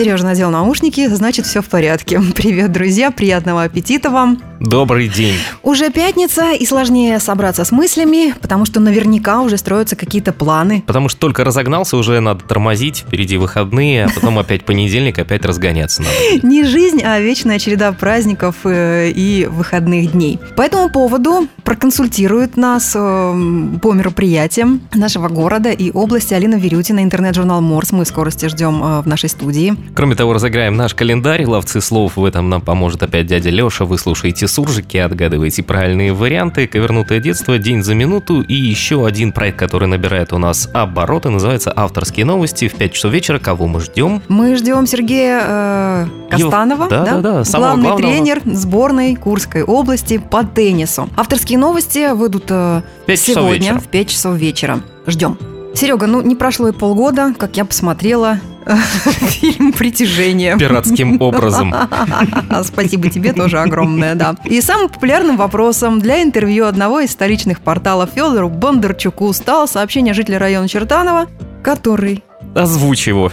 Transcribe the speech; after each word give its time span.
Сережа 0.00 0.24
надел 0.24 0.48
наушники, 0.48 1.06
значит, 1.08 1.44
все 1.44 1.60
в 1.60 1.66
порядке. 1.66 2.22
Привет, 2.34 2.72
друзья, 2.72 3.10
приятного 3.10 3.64
аппетита 3.64 4.08
вам. 4.08 4.40
Добрый 4.60 5.08
день. 5.08 5.36
Уже 5.62 5.90
пятница, 5.90 6.52
и 6.52 6.66
сложнее 6.66 7.18
собраться 7.18 7.64
с 7.64 7.72
мыслями, 7.72 8.34
потому 8.42 8.66
что 8.66 8.78
наверняка 8.78 9.40
уже 9.40 9.56
строятся 9.56 9.96
какие-то 9.96 10.34
планы. 10.34 10.84
Потому 10.86 11.08
что 11.08 11.18
только 11.18 11.44
разогнался, 11.44 11.96
уже 11.96 12.20
надо 12.20 12.44
тормозить, 12.44 12.98
впереди 12.98 13.38
выходные, 13.38 14.04
а 14.04 14.08
потом 14.14 14.38
опять 14.38 14.66
понедельник, 14.66 15.18
опять 15.18 15.46
разгоняться 15.46 16.02
надо. 16.02 16.46
Не 16.46 16.64
жизнь, 16.64 17.00
а 17.02 17.18
вечная 17.20 17.58
череда 17.58 17.92
праздников 17.92 18.56
э, 18.64 19.10
и 19.10 19.46
выходных 19.50 20.12
дней. 20.12 20.38
По 20.56 20.62
этому 20.62 20.90
поводу 20.90 21.48
проконсультирует 21.64 22.58
нас 22.58 22.92
э, 22.94 23.78
по 23.80 23.92
мероприятиям 23.94 24.82
нашего 24.92 25.28
города 25.28 25.70
и 25.70 25.90
области 25.90 26.34
Алина 26.34 26.56
Верютина, 26.56 27.02
интернет-журнал 27.02 27.62
Морс. 27.62 27.92
Мы 27.92 28.04
в 28.04 28.08
скорости 28.08 28.44
ждем 28.46 28.82
э, 28.82 29.00
в 29.00 29.06
нашей 29.06 29.30
студии. 29.30 29.74
Кроме 29.94 30.14
того, 30.14 30.32
разыграем 30.32 30.76
наш 30.76 30.94
календарь, 30.94 31.44
ловцы 31.44 31.80
слов, 31.80 32.16
в 32.16 32.24
этом 32.24 32.48
нам 32.48 32.60
поможет 32.60 33.02
опять 33.02 33.26
дядя 33.26 33.50
Леша. 33.50 33.84
Вы 33.84 33.98
слушаете 33.98 34.46
суржики, 34.48 34.96
отгадываете 34.96 35.62
правильные 35.62 36.12
варианты, 36.12 36.66
ковернутое 36.66 37.20
детство, 37.20 37.58
день 37.58 37.82
за 37.82 37.94
минуту 37.94 38.40
и 38.40 38.54
еще 38.54 39.06
один 39.06 39.32
проект, 39.32 39.58
который 39.58 39.88
набирает 39.88 40.32
у 40.32 40.38
нас 40.38 40.68
обороты, 40.72 41.30
называется 41.30 41.72
«Авторские 41.74 42.24
новости» 42.24 42.68
в 42.68 42.74
5 42.74 42.92
часов 42.92 43.12
вечера. 43.12 43.38
Кого 43.38 43.66
мы 43.66 43.80
ждем? 43.80 44.22
Мы 44.28 44.56
ждем 44.56 44.86
Сергея 44.86 45.42
э, 45.44 46.06
Костанова, 46.30 46.88
да, 46.88 47.04
да, 47.04 47.20
да, 47.20 47.44
самого 47.44 47.68
главный 47.68 47.88
главного. 47.88 48.12
тренер 48.12 48.40
сборной 48.44 49.16
Курской 49.16 49.62
области 49.62 50.18
по 50.18 50.44
теннису. 50.44 51.08
Авторские 51.16 51.58
новости 51.58 52.12
выйдут 52.12 52.44
э, 52.48 52.82
Пять 53.06 53.20
часов 53.20 53.44
сегодня 53.44 53.58
вечера. 53.58 53.78
в 53.80 53.88
5 53.88 54.08
часов 54.08 54.36
вечера. 54.36 54.80
Ждем. 55.06 55.36
Серега, 55.74 56.06
ну 56.06 56.20
не 56.20 56.34
прошло 56.36 56.68
и 56.68 56.72
полгода, 56.72 57.34
как 57.36 57.56
я 57.56 57.64
посмотрела 57.64 58.40
фильм 59.20 59.72
«Притяжение». 59.72 60.56
Пиратским 60.58 61.16
образом. 61.20 61.74
Спасибо 62.64 63.08
тебе 63.08 63.32
тоже 63.32 63.58
огромное, 63.58 64.14
да. 64.14 64.36
И 64.44 64.60
самым 64.60 64.88
популярным 64.88 65.36
вопросом 65.36 65.98
для 66.00 66.22
интервью 66.22 66.66
одного 66.66 67.00
из 67.00 67.10
столичных 67.10 67.60
порталов 67.60 68.10
Федору 68.14 68.48
Бондарчуку 68.48 69.32
стало 69.32 69.66
сообщение 69.66 70.14
жителя 70.14 70.38
района 70.38 70.68
Чертанова, 70.68 71.26
который 71.62 72.22
Озвучь 72.54 73.06
его. 73.06 73.30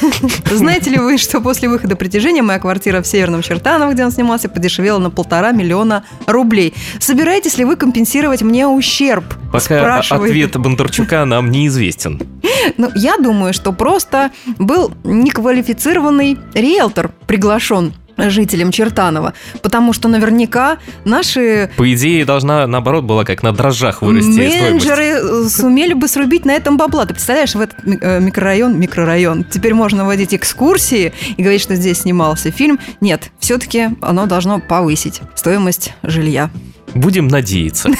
знаете 0.50 0.90
ли 0.90 0.98
вы, 0.98 1.18
что 1.18 1.40
после 1.40 1.68
выхода 1.68 1.96
«Притяжения» 1.96 2.42
моя 2.42 2.58
квартира 2.58 3.02
в 3.02 3.06
Северном 3.06 3.42
Чертаново, 3.42 3.92
где 3.92 4.04
он 4.04 4.10
снимался, 4.10 4.48
подешевела 4.48 4.98
на 4.98 5.10
полтора 5.10 5.52
миллиона 5.52 6.04
рублей? 6.26 6.74
Собираетесь 6.98 7.58
ли 7.58 7.64
вы 7.64 7.76
компенсировать 7.76 8.42
мне 8.42 8.66
ущерб? 8.66 9.24
Пока 9.52 9.80
Спрашивает. 9.80 10.30
ответ 10.30 10.56
Бондарчука 10.56 11.24
нам 11.24 11.50
неизвестен. 11.50 12.20
Ну, 12.78 12.90
я 12.94 13.18
думаю, 13.18 13.52
что 13.52 13.72
просто 13.72 14.30
был 14.58 14.90
неквалифицированный 15.04 16.38
риэлтор 16.54 17.10
приглашен 17.26 17.92
жителям 18.16 18.70
Чертанова, 18.70 19.34
потому 19.62 19.92
что 19.92 20.08
наверняка 20.08 20.78
наши 21.04 21.70
По 21.76 21.92
идее, 21.92 22.24
должна, 22.24 22.66
наоборот, 22.66 23.04
была 23.04 23.24
как 23.24 23.42
на 23.42 23.52
дрожжах 23.52 24.02
вырасти 24.02 24.38
менеджеры 24.38 25.04
э, 25.04 25.48
сумели 25.48 25.94
бы 25.94 26.08
срубить 26.08 26.44
на 26.44 26.52
этом 26.52 26.76
бабла. 26.76 27.06
Ты 27.06 27.14
представляешь, 27.14 27.54
в 27.54 27.60
этот 27.60 27.78
э, 27.84 28.20
микрорайон, 28.20 28.78
микрорайон, 28.78 29.44
теперь 29.44 29.74
можно 29.74 30.04
водить 30.04 30.34
экскурсии 30.34 31.12
и 31.36 31.42
говорить, 31.42 31.62
что 31.62 31.74
здесь 31.74 32.02
снимался 32.02 32.50
фильм. 32.50 32.78
Нет, 33.00 33.30
все-таки 33.38 33.90
оно 34.00 34.26
должно 34.26 34.60
повысить 34.60 35.20
стоимость 35.34 35.94
жилья. 36.02 36.50
Будем 36.94 37.28
надеяться. 37.28 37.90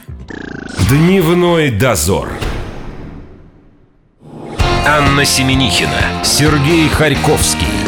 Дневной 0.90 1.70
дозор. 1.70 2.28
Анна 4.86 5.24
Семенихина, 5.24 6.22
Сергей 6.22 6.88
Харьковский. 6.88 7.85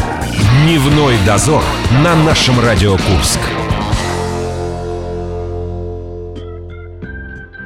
Дневной 0.64 1.14
дозор 1.26 1.62
на 2.02 2.14
нашем 2.16 2.58
Радио 2.60 2.92
Курск. 2.92 3.38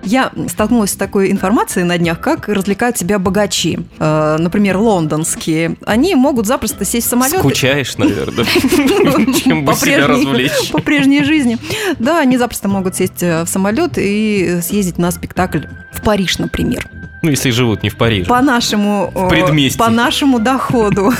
Я 0.04 0.30
столкнулась 0.48 0.90
с 0.90 0.96
такой 0.96 1.30
информацией 1.30 1.84
на 1.84 1.96
днях, 1.96 2.20
как 2.20 2.48
развлекают 2.48 2.98
себя 2.98 3.18
богачи. 3.18 3.78
Э, 3.98 4.36
например, 4.38 4.76
лондонские. 4.76 5.76
Они 5.86 6.14
могут 6.14 6.46
запросто 6.46 6.84
сесть 6.84 7.06
в 7.06 7.10
самолет. 7.10 7.38
Скучаешь, 7.38 7.96
наверное. 7.96 8.44
Чем 9.42 9.64
бы 9.64 9.72
по 9.72 9.78
себя 9.78 10.04
прежней- 10.04 10.06
развлечь. 10.08 10.70
По 10.70 10.78
прежней 10.82 11.24
жизни. 11.24 11.56
Да, 11.98 12.20
они 12.20 12.36
запросто 12.36 12.68
могут 12.68 12.96
сесть 12.96 13.22
э, 13.22 13.44
в 13.44 13.48
самолет 13.48 13.92
и 13.96 14.58
съездить 14.62 14.98
на 14.98 15.10
спектакль 15.12 15.60
в 15.92 16.02
Париж, 16.02 16.38
например. 16.38 16.86
Ну, 17.22 17.30
если 17.30 17.50
живут 17.50 17.84
не 17.84 17.88
в 17.88 17.96
Париже. 17.96 18.24
По 18.26 18.42
нашему, 18.42 19.12
э, 19.14 19.28
предместье. 19.28 19.78
по 19.78 19.88
нашему 19.90 20.40
доходу, 20.40 21.12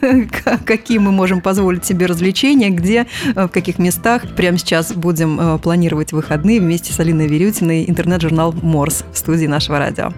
какие 0.64 0.98
мы 0.98 1.10
можем 1.10 1.40
позволить 1.40 1.84
себе 1.84 2.06
развлечения, 2.06 2.70
где, 2.70 3.06
э, 3.34 3.46
в 3.46 3.48
каких 3.48 3.78
местах. 3.78 4.22
Прямо 4.36 4.56
сейчас 4.56 4.92
будем 4.92 5.40
э, 5.40 5.58
планировать 5.58 6.12
выходные 6.12 6.60
вместе 6.60 6.92
с 6.92 7.00
Алиной 7.00 7.26
Верютиной, 7.26 7.84
интернет-журнал 7.88 8.54
Морс 8.62 9.04
в 9.12 9.18
студии 9.18 9.46
нашего 9.46 9.78
радио. 9.78 10.12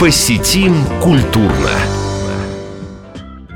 Посетим 0.00 0.74
культурно. 1.00 1.70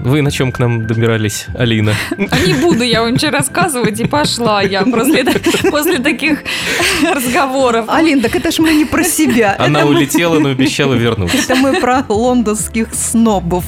Вы 0.01 0.23
на 0.23 0.31
чем 0.31 0.53
к 0.53 0.59
нам 0.61 0.87
добирались, 0.87 1.47
Алина? 1.55 1.93
А 2.31 2.39
не 2.47 2.55
буду 2.55 2.85
я 2.85 3.03
вам 3.03 3.15
ничего 3.15 3.33
рассказывать, 3.33 3.99
и 4.01 4.07
пошла 4.07 4.63
я 4.63 4.83
после, 4.85 5.25
после 5.71 5.99
таких 5.99 6.45
разговоров. 7.15 7.87
Алин, 7.89 8.21
так 8.21 8.35
это 8.37 8.51
ж 8.53 8.59
мы 8.61 8.75
не 8.75 8.85
про 8.85 9.03
себя. 9.05 9.57
Она 9.59 9.81
Это 9.81 9.89
мы- 9.89 9.97
улетела, 9.97 10.39
но 10.39 10.51
обещала 10.51 10.95
вернуться. 10.95 11.37
Это 11.37 11.57
мы 11.57 11.81
про 11.81 12.05
лондонских 12.09 12.95
снобов. 12.95 13.65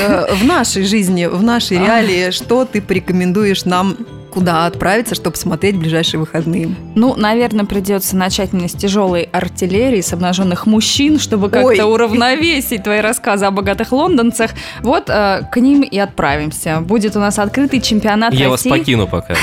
Э, 0.00 0.34
В 0.34 0.44
нашей 0.44 0.84
жизни, 0.84 1.26
в 1.26 1.42
нашей 1.42 1.78
реалии, 1.78 2.32
что 2.32 2.64
ты 2.64 2.82
порекомендуешь 2.82 3.64
нам 3.64 3.96
куда 4.36 4.66
отправиться, 4.66 5.14
чтобы 5.14 5.32
посмотреть 5.32 5.76
в 5.76 5.78
ближайшие 5.78 6.20
выходные? 6.20 6.74
Ну, 6.94 7.16
наверное, 7.16 7.64
придется 7.64 8.18
начать 8.18 8.52
мне 8.52 8.68
с 8.68 8.72
тяжелой 8.72 9.22
артиллерии, 9.32 10.02
с 10.02 10.12
обнаженных 10.12 10.66
мужчин, 10.66 11.18
чтобы 11.18 11.48
как-то 11.48 11.86
Ой. 11.86 11.94
уравновесить 11.94 12.82
твои 12.82 13.00
рассказы 13.00 13.46
о 13.46 13.50
богатых 13.50 13.92
лондонцах. 13.92 14.50
Вот 14.82 15.08
э, 15.08 15.48
к 15.50 15.56
ним 15.56 15.80
и 15.80 15.98
отправимся. 15.98 16.82
Будет 16.82 17.16
у 17.16 17.18
нас 17.18 17.38
открытый 17.38 17.80
чемпионат 17.80 18.34
Я 18.34 18.50
вас 18.50 18.66
России. 18.66 18.78
покину 18.78 19.06
пока. 19.08 19.36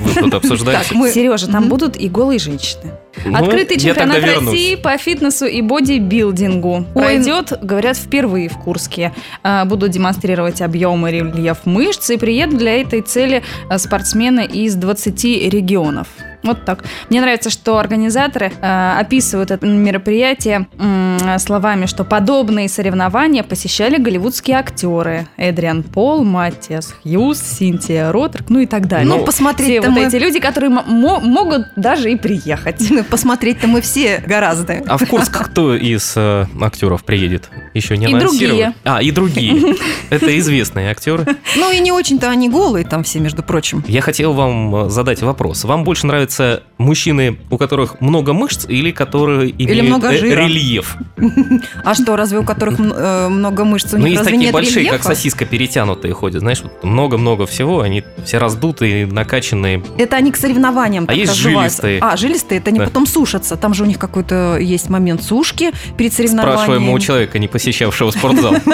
Вы 0.00 0.14
тут 0.14 0.34
обсуждаете. 0.34 0.94
Сережа, 1.12 1.48
там 1.48 1.68
будут 1.68 1.96
и 1.96 2.08
голые 2.08 2.38
женщины. 2.38 2.92
Ну, 3.24 3.36
Открытый 3.36 3.78
чемпионат. 3.78 4.22
России 4.22 4.76
по 4.76 4.96
фитнесу 4.98 5.46
и 5.46 5.62
бодибилдингу 5.62 6.86
Ой. 6.94 7.02
пройдет, 7.02 7.52
говорят, 7.62 7.96
впервые 7.96 8.48
в 8.48 8.58
Курске. 8.58 9.12
А, 9.42 9.64
Будут 9.64 9.90
демонстрировать 9.90 10.60
объемы 10.62 11.10
рельеф 11.10 11.64
мышц 11.64 12.10
и 12.10 12.16
приедут 12.16 12.58
для 12.58 12.80
этой 12.80 13.00
цели 13.00 13.42
а, 13.68 13.78
спортсмены 13.78 14.44
из 14.44 14.74
20 14.74 15.24
регионов. 15.50 16.08
Вот 16.46 16.64
так. 16.64 16.84
Мне 17.10 17.20
нравится, 17.20 17.50
что 17.50 17.78
организаторы 17.78 18.52
э, 18.60 18.92
описывают 18.98 19.50
это 19.50 19.66
мероприятие 19.66 20.68
м, 20.78 21.18
словами, 21.38 21.86
что 21.86 22.04
подобные 22.04 22.68
соревнования 22.68 23.42
посещали 23.42 23.98
голливудские 23.98 24.56
актеры. 24.56 25.26
Эдриан 25.36 25.82
Пол, 25.82 26.24
Маттиас 26.24 26.94
Хьюз, 27.02 27.40
Синтия 27.40 28.12
Ротрик, 28.12 28.48
ну 28.48 28.60
и 28.60 28.66
так 28.66 28.86
далее. 28.86 29.08
Ну, 29.08 29.16
Все 29.16 29.26
посмотреть-то 29.26 29.90
вот 29.90 30.00
мы... 30.00 30.06
эти 30.06 30.16
люди, 30.16 30.38
которые 30.38 30.70
могут 30.70 31.62
даже 31.76 32.10
и 32.10 32.16
приехать. 32.16 32.76
Ну, 32.90 33.04
Посмотреть-то 33.10 33.66
мы 33.66 33.80
все 33.80 34.22
гораздо. 34.26 34.82
А 34.86 34.98
в 34.98 35.06
Курск 35.06 35.32
кто 35.46 35.74
из 35.74 36.14
э, 36.16 36.46
актеров 36.60 37.04
приедет? 37.04 37.50
Еще 37.74 37.96
не 37.96 38.06
И 38.06 38.14
другие. 38.14 38.72
А, 38.84 39.02
и 39.02 39.10
другие. 39.10 39.76
Это 40.10 40.38
известные 40.38 40.90
актеры. 40.90 41.26
Ну 41.56 41.72
и 41.72 41.80
не 41.80 41.92
очень-то 41.92 42.30
они 42.30 42.48
голые 42.48 42.84
там 42.84 43.02
все, 43.02 43.18
между 43.18 43.42
прочим. 43.42 43.84
Я 43.88 44.00
хотел 44.00 44.32
вам 44.32 44.86
э, 44.86 44.90
задать 44.90 45.22
вопрос. 45.22 45.64
Вам 45.64 45.84
больше 45.84 46.06
нравятся 46.38 46.62
мужчины, 46.78 47.38
у 47.50 47.56
которых 47.56 48.00
много 48.00 48.32
мышц, 48.32 48.66
или 48.68 48.90
которые 48.90 49.50
имеют 49.50 49.86
много 49.86 50.08
э, 50.12 50.18
жира. 50.18 50.42
рельеф? 50.42 50.96
А 51.84 51.94
что, 51.94 52.16
разве 52.16 52.38
у 52.38 52.44
которых 52.44 52.78
э, 52.78 53.28
много 53.28 53.64
мышц, 53.64 53.94
у 53.94 53.98
Ну, 53.98 54.04
них 54.04 54.12
есть 54.12 54.18
разве 54.24 54.36
такие 54.36 54.52
большие, 54.52 54.90
как 54.90 55.02
сосиска 55.02 55.44
перетянутые 55.44 56.12
ходят. 56.12 56.40
Знаешь, 56.40 56.60
вот 56.62 56.84
много-много 56.84 57.46
всего, 57.46 57.80
они 57.80 58.02
все 58.24 58.38
раздутые, 58.38 59.06
накачанные. 59.06 59.82
Это 59.98 60.16
они 60.16 60.32
к 60.32 60.36
соревнованиям 60.36 61.06
А 61.08 61.14
есть 61.14 61.34
жилистые. 61.34 61.98
А, 62.00 62.16
жилистые, 62.16 62.58
это 62.58 62.70
они 62.70 62.80
потом 62.80 63.06
сушатся. 63.06 63.56
Там 63.56 63.74
же 63.74 63.84
у 63.84 63.86
них 63.86 63.98
какой-то 63.98 64.58
есть 64.58 64.90
момент 64.90 65.22
сушки 65.22 65.72
перед 65.96 66.12
Спрашиваем 66.12 66.36
соревнованием. 66.36 66.92
у 66.92 66.98
человека, 66.98 67.38
не 67.38 67.48
посещавшего 67.48 68.10
спортзал. 68.10 68.54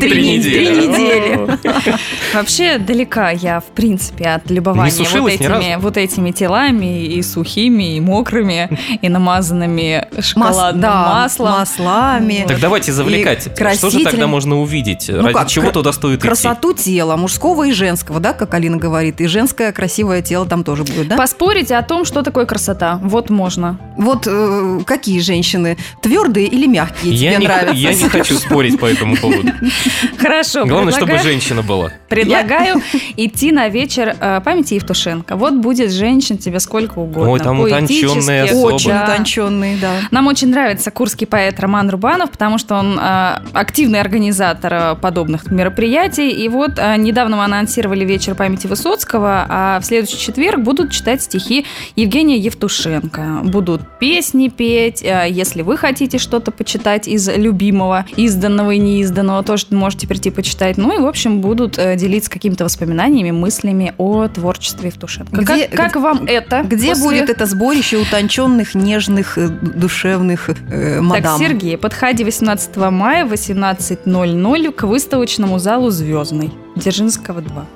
Три 0.00 0.38
недели. 0.38 1.58
Вообще 2.34 2.78
далека 2.78 3.30
я, 3.30 3.60
в 3.60 3.64
принципе, 3.64 4.26
от 4.26 4.50
любования 4.50 4.90
этими, 4.90 5.76
вот 5.80 5.96
этими 5.96 6.30
телами, 6.44 7.06
и 7.06 7.22
сухими, 7.22 7.96
и 7.96 8.00
мокрыми, 8.00 8.78
и 9.02 9.08
намазанными 9.08 10.06
шоколадным 10.20 10.82
да, 10.82 11.02
маслом. 11.04 11.52
маслами. 11.52 12.44
Так 12.46 12.60
давайте 12.60 12.92
завлекать. 12.92 13.48
Что 13.76 13.90
же 13.90 14.04
тогда 14.04 14.26
можно 14.26 14.60
увидеть? 14.60 15.06
Ну 15.08 15.22
Ради 15.22 15.32
как, 15.32 15.48
чего 15.48 15.70
туда 15.70 15.92
стоит 15.92 16.18
идти? 16.18 16.28
Красоту 16.28 16.74
тела, 16.74 17.16
мужского 17.16 17.66
и 17.66 17.72
женского, 17.72 18.20
да, 18.20 18.34
как 18.34 18.52
Алина 18.52 18.76
говорит. 18.76 19.20
И 19.20 19.26
женское 19.26 19.72
красивое 19.72 20.20
тело 20.20 20.44
там 20.46 20.64
тоже 20.64 20.84
будет, 20.84 21.08
да? 21.08 21.16
Поспорить 21.16 21.72
о 21.72 21.82
том, 21.82 22.04
что 22.04 22.22
такое 22.22 22.44
красота. 22.44 22.98
Вот 23.02 23.30
можно. 23.30 23.78
Вот 23.96 24.26
э, 24.26 24.80
какие 24.84 25.20
женщины? 25.20 25.78
Твердые 26.02 26.46
или 26.46 26.66
мягкие 26.66 27.14
Я 27.14 27.30
тебе 27.30 27.40
не, 27.40 27.48
нравятся? 27.48 27.74
я 27.74 27.94
не 27.94 28.08
хочу 28.08 28.34
спорить 28.34 28.78
по 28.78 28.86
этому 28.86 29.16
поводу. 29.16 29.50
Хорошо. 30.18 30.66
Главное, 30.66 30.92
чтобы 30.92 31.18
женщина 31.18 31.62
была. 31.62 31.90
Предлагаю 32.08 32.82
идти 33.16 33.50
на 33.50 33.68
вечер 33.68 34.14
э, 34.20 34.40
памяти 34.44 34.74
Евтушенко. 34.74 35.36
Вот 35.36 35.54
будет 35.54 35.90
женщин 36.34 36.38
тебе 36.38 36.60
сколько 36.60 36.98
угодно. 36.98 37.30
Ой, 37.30 37.40
там 37.40 37.60
утонченные 37.60 38.44
особо. 38.44 38.74
Очень 38.74 38.90
да. 38.90 39.04
утонченные, 39.04 39.76
да. 39.80 39.92
Нам 40.10 40.26
очень 40.26 40.48
нравится 40.48 40.90
курский 40.90 41.26
поэт 41.26 41.58
Роман 41.60 41.90
Рубанов, 41.90 42.30
потому 42.30 42.58
что 42.58 42.76
он 42.76 42.98
э, 42.98 43.38
активный 43.52 44.00
организатор 44.00 44.72
э, 44.72 44.94
подобных 44.96 45.50
мероприятий. 45.50 46.30
И 46.30 46.48
вот 46.48 46.72
э, 46.78 46.96
недавно 46.96 47.36
мы 47.36 47.44
анонсировали 47.44 48.04
вечер 48.04 48.34
памяти 48.34 48.66
Высоцкого, 48.66 49.46
а 49.48 49.80
в 49.80 49.84
следующий 49.84 50.18
четверг 50.18 50.60
будут 50.60 50.92
читать 50.92 51.22
стихи 51.22 51.64
Евгения 51.96 52.38
Евтушенко. 52.38 53.40
Будут 53.44 53.82
песни 53.98 54.48
петь. 54.48 55.02
Э, 55.02 55.26
если 55.28 55.62
вы 55.62 55.76
хотите 55.76 56.18
что-то 56.18 56.50
почитать 56.50 57.08
из 57.08 57.28
любимого, 57.28 58.04
изданного 58.16 58.72
и 58.72 58.78
неизданного, 58.78 59.42
тоже 59.42 59.66
можете 59.70 60.06
прийти 60.06 60.30
почитать. 60.30 60.76
Ну 60.76 60.94
и, 60.94 60.98
в 60.98 61.06
общем, 61.06 61.40
будут 61.40 61.78
э, 61.78 61.96
делиться 61.96 62.30
какими-то 62.30 62.64
воспоминаниями, 62.64 63.30
мыслями 63.30 63.94
о 63.98 64.28
творчестве 64.28 64.88
Евтушенко. 64.88 65.40
Где- 65.40 65.68
как, 65.68 65.94
как 65.94 65.96
вам 66.02 66.23
это? 66.26 66.62
Где 66.62 66.88
после- 66.90 67.02
будет 67.04 67.30
это 67.30 67.46
сборище 67.46 67.98
утонченных, 67.98 68.74
нежных, 68.74 69.38
э, 69.38 69.48
душевных 69.48 70.50
э, 70.50 71.00
мадам? 71.00 71.38
Так, 71.38 71.38
Сергей, 71.38 71.76
подходи 71.78 72.24
18 72.24 72.90
мая 72.90 73.24
в 73.24 73.32
18.00 73.32 74.72
к 74.72 74.84
выставочному 74.84 75.58
залу 75.58 75.90
«Звездный». 75.90 76.52
Дзержинского 76.76 77.40
2. 77.40 77.66